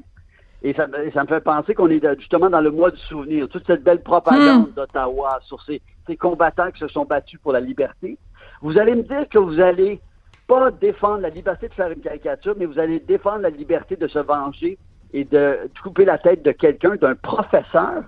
[0.61, 3.49] Et ça, ça me fait penser qu'on est justement dans le mois du souvenir.
[3.49, 4.73] Toute cette belle propagande mm.
[4.73, 8.19] d'Ottawa sur ces, ces combattants qui se sont battus pour la liberté.
[8.61, 9.99] Vous allez me dire que vous allez
[10.47, 14.07] pas défendre la liberté de faire une caricature, mais vous allez défendre la liberté de
[14.07, 14.77] se venger
[15.13, 18.03] et de couper la tête de quelqu'un, d'un professeur.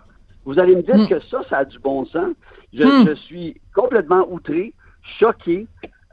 [0.46, 1.08] Vous allez me dire hmm.
[1.08, 2.34] que ça, ça a du bon sens.
[2.74, 3.16] Je, hmm.
[3.16, 4.74] suis complètement outré,
[5.20, 5.68] choqué.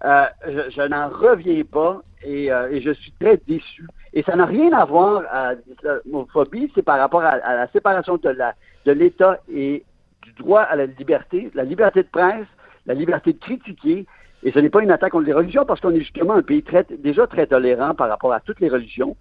[0.04, 3.86] Euh, je, n'en reviens pas euh, et, je suis très déçu.
[4.12, 5.52] Et ça n'a rien à voir à
[5.82, 8.54] l'homophobie, c'est par rapport à, la séparation de la
[8.84, 9.84] de l'État et
[10.22, 12.46] du droit à la liberté, la liberté de presse,
[12.86, 14.06] la liberté de critiquer,
[14.42, 16.62] et ce n'est pas une attaque contre les religions parce qu'on est justement un pays
[16.62, 19.16] très, déjà très tolérant par rapport à toutes les religions.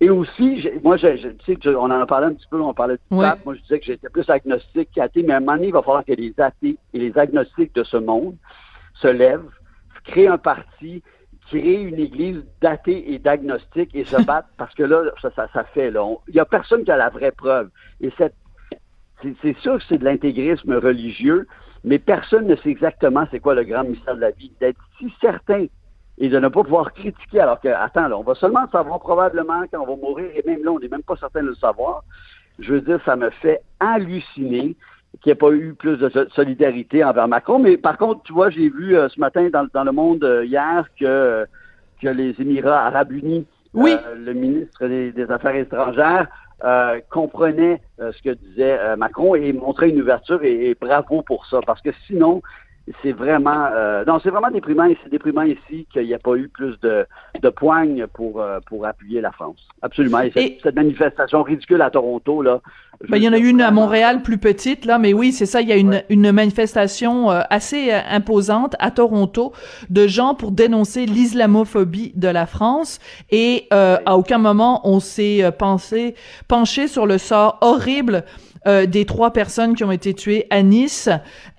[0.00, 2.96] Et aussi, moi, je, tu sais, on en a parlé un petit peu, on parlait
[2.96, 3.44] de pape.
[3.44, 5.82] Moi, je disais que j'étais plus agnostique qu'athée, mais à un moment donné, il va
[5.82, 8.36] falloir que les athées et les agnostiques de ce monde
[8.94, 9.48] se lèvent,
[10.04, 11.02] créent un parti,
[11.48, 15.90] créent une église d'athées et d'agnostiques et se battent parce que là, ça, ça, fait,
[15.90, 16.06] là.
[16.28, 17.70] Il n'y a personne qui a la vraie preuve.
[18.02, 18.34] Et cette,
[19.22, 21.46] c'est sûr que c'est de l'intégrisme religieux,
[21.86, 24.52] mais personne ne sait exactement c'est quoi le grand mystère de la vie.
[24.60, 25.66] D'être si certain
[26.18, 28.98] et de ne pas pouvoir critiquer alors que, attends, là, on va seulement le savoir
[28.98, 31.54] probablement quand on va mourir, et même là, on n'est même pas certain de le
[31.54, 32.02] savoir.
[32.58, 34.74] Je veux dire, ça me fait halluciner
[35.20, 37.60] qu'il n'y ait pas eu plus de solidarité envers Macron.
[37.60, 40.86] Mais par contre, tu vois, j'ai vu euh, ce matin dans, le monde euh, hier
[40.98, 41.46] que,
[42.02, 43.46] que les Émirats arabes unis,
[43.76, 43.92] oui.
[43.92, 46.26] Euh, le ministre des Affaires étrangères,
[46.64, 51.44] euh, comprenait euh, ce que disait euh, Macron et montrait une ouverture et, bravo pour
[51.44, 52.40] ça parce que sinon
[53.02, 53.68] c'est vraiment
[54.06, 57.06] non c'est vraiment déprimant c'est déprimant ici qu'il n'y a pas eu plus de,
[57.40, 62.60] de poignes pour pour appuyer la France absolument et cette manifestation ridicule à Toronto là
[63.08, 65.46] ben, il y en a eu une à Montréal plus petite, là, mais oui, c'est
[65.46, 65.60] ça.
[65.60, 69.52] Il y a une, une manifestation euh, assez euh, imposante à Toronto
[69.90, 72.98] de gens pour dénoncer l'islamophobie de la France.
[73.30, 76.14] Et euh, à aucun moment on s'est pensé
[76.48, 78.24] penché sur le sort horrible
[78.66, 81.08] euh, des trois personnes qui ont été tuées à Nice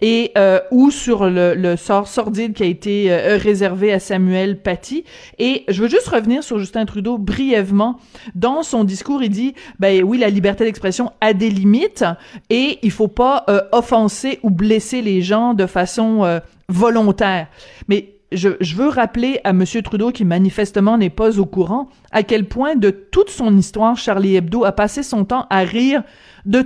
[0.01, 4.62] et euh, ou sur le, le, sort sordide qui a été euh, réservé à Samuel
[4.62, 5.05] Paty.
[5.39, 7.99] Et je veux juste revenir sur Justin Trudeau brièvement.
[8.36, 12.03] Dans son discours, il dit, ben oui, la liberté d'expression a des limites
[12.49, 17.47] et il faut pas offenser ou blesser les gens de façon volontaire.
[17.88, 19.64] Mais je, je, veux rappeler à M.
[19.84, 24.36] Trudeau, qui manifestement n'est pas au courant, à quel point de toute son histoire, Charlie
[24.36, 26.03] Hebdo a passé son temps à rire
[26.45, 26.66] de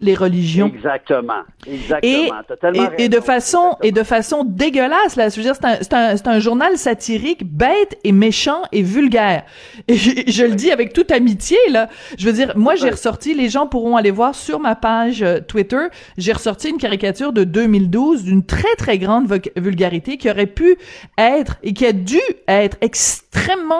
[0.00, 0.70] les religions.
[0.74, 1.42] Exactement.
[1.66, 2.90] Exactement.
[2.98, 5.28] Et, et, de façon et de façon dégueulasse là.
[5.28, 9.44] Je veux dire, c'est un, un, un, journal satirique bête et méchant et vulgaire.
[9.88, 11.88] Et je, le dis avec toute amitié là.
[12.18, 13.34] Je veux dire, moi j'ai ressorti.
[13.34, 15.86] Les gens pourront aller voir sur ma page euh, Twitter.
[16.18, 19.26] J'ai ressorti une caricature de 2012 d'une très très grande
[19.56, 20.76] vulgarité qui aurait pu
[21.18, 23.25] être et qui a dû être extrêmement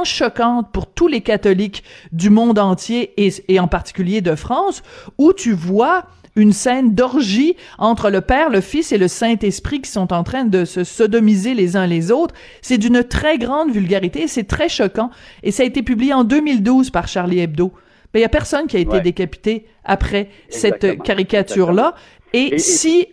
[0.07, 1.83] choquante pour tous les catholiques
[2.13, 4.83] du monde entier et, et en particulier de France,
[5.19, 9.91] où tu vois une scène d'orgie entre le Père, le Fils et le Saint-Esprit qui
[9.91, 12.35] sont en train de se sodomiser les uns les autres.
[12.61, 15.11] C'est d'une très grande vulgarité, c'est très choquant
[15.43, 17.73] et ça a été publié en 2012 par Charlie Hebdo.
[18.13, 21.95] Mais il y a personne qui a été décapité après cette caricature-là.
[22.33, 23.09] Et, si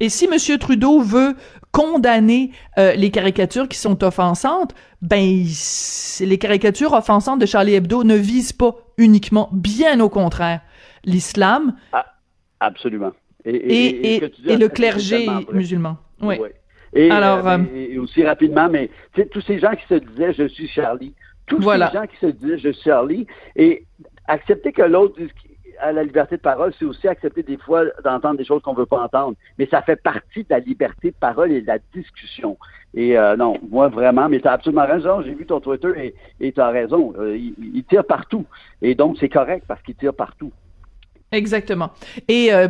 [0.00, 0.58] et si M.
[0.58, 1.34] Trudeau veut
[1.72, 5.44] condamner euh, les caricatures qui sont offensantes, ben
[6.20, 10.60] les caricatures offensantes de Charlie Hebdo ne visent pas uniquement, bien au contraire,
[11.04, 11.76] l'islam.
[11.92, 12.06] Ah.
[12.60, 13.12] Absolument.
[13.44, 14.20] Et, et,
[14.56, 15.98] le clergé musulman.
[16.20, 16.36] Oui.
[16.94, 18.90] Et, Alors, euh, euh, aussi rapidement, mais
[19.30, 21.14] tous ces gens qui se disaient je suis Charlie,
[21.46, 23.84] tous ces gens qui se disaient je suis Charlie, et
[24.26, 25.20] accepter que l'autre
[25.80, 28.86] a la liberté de parole, c'est aussi accepter des fois d'entendre des choses qu'on veut
[28.86, 29.36] pas entendre.
[29.58, 32.56] Mais ça fait partie de la liberté de parole et de la discussion.
[32.94, 35.22] Et euh, non, moi vraiment, mais tu as absolument raison.
[35.22, 37.14] J'ai vu ton Twitter et tu raison.
[37.34, 38.46] il, tire partout.
[38.82, 40.52] Et donc c'est correct parce qu'il tire partout.
[41.32, 41.90] Exactement.
[42.28, 42.68] Et euh,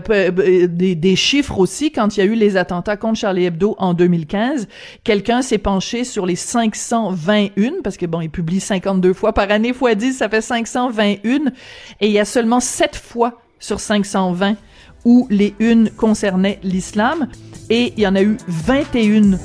[0.69, 4.67] des, chiffres aussi, quand il y a eu les attentats contre Charlie Hebdo en 2015,
[5.05, 9.75] quelqu'un s'est penché sur les 521, parce que bon, il publie 52 fois par année,
[9.75, 11.53] fois 10, ça fait 521,
[12.01, 14.57] et il y a seulement 7 fois sur 520
[15.05, 17.29] où les unes concernaient l'islam,
[17.69, 19.39] et il y en a eu 21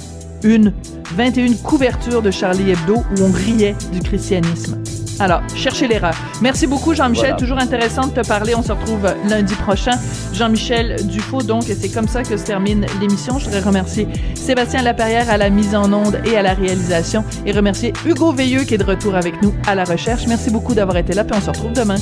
[0.44, 0.74] une
[1.16, 4.82] 21 couvertures de Charlie Hebdo où on riait du christianisme.
[5.22, 6.16] Alors, cherchez l'erreur.
[6.42, 7.36] Merci beaucoup, Jean-Michel.
[7.36, 8.56] Toujours intéressant de te parler.
[8.56, 9.92] On se retrouve lundi prochain.
[10.34, 13.38] Jean-Michel Dufault, donc, et c'est comme ça que se termine l'émission.
[13.38, 17.52] Je voudrais remercier Sébastien Laperrière à la mise en onde et à la réalisation et
[17.52, 20.26] remercier Hugo Veilleux qui est de retour avec nous à la recherche.
[20.28, 21.98] Merci beaucoup d'avoir été là, puis on se retrouve demain.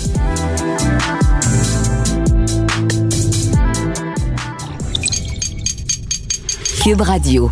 [6.81, 7.51] Cube Radio.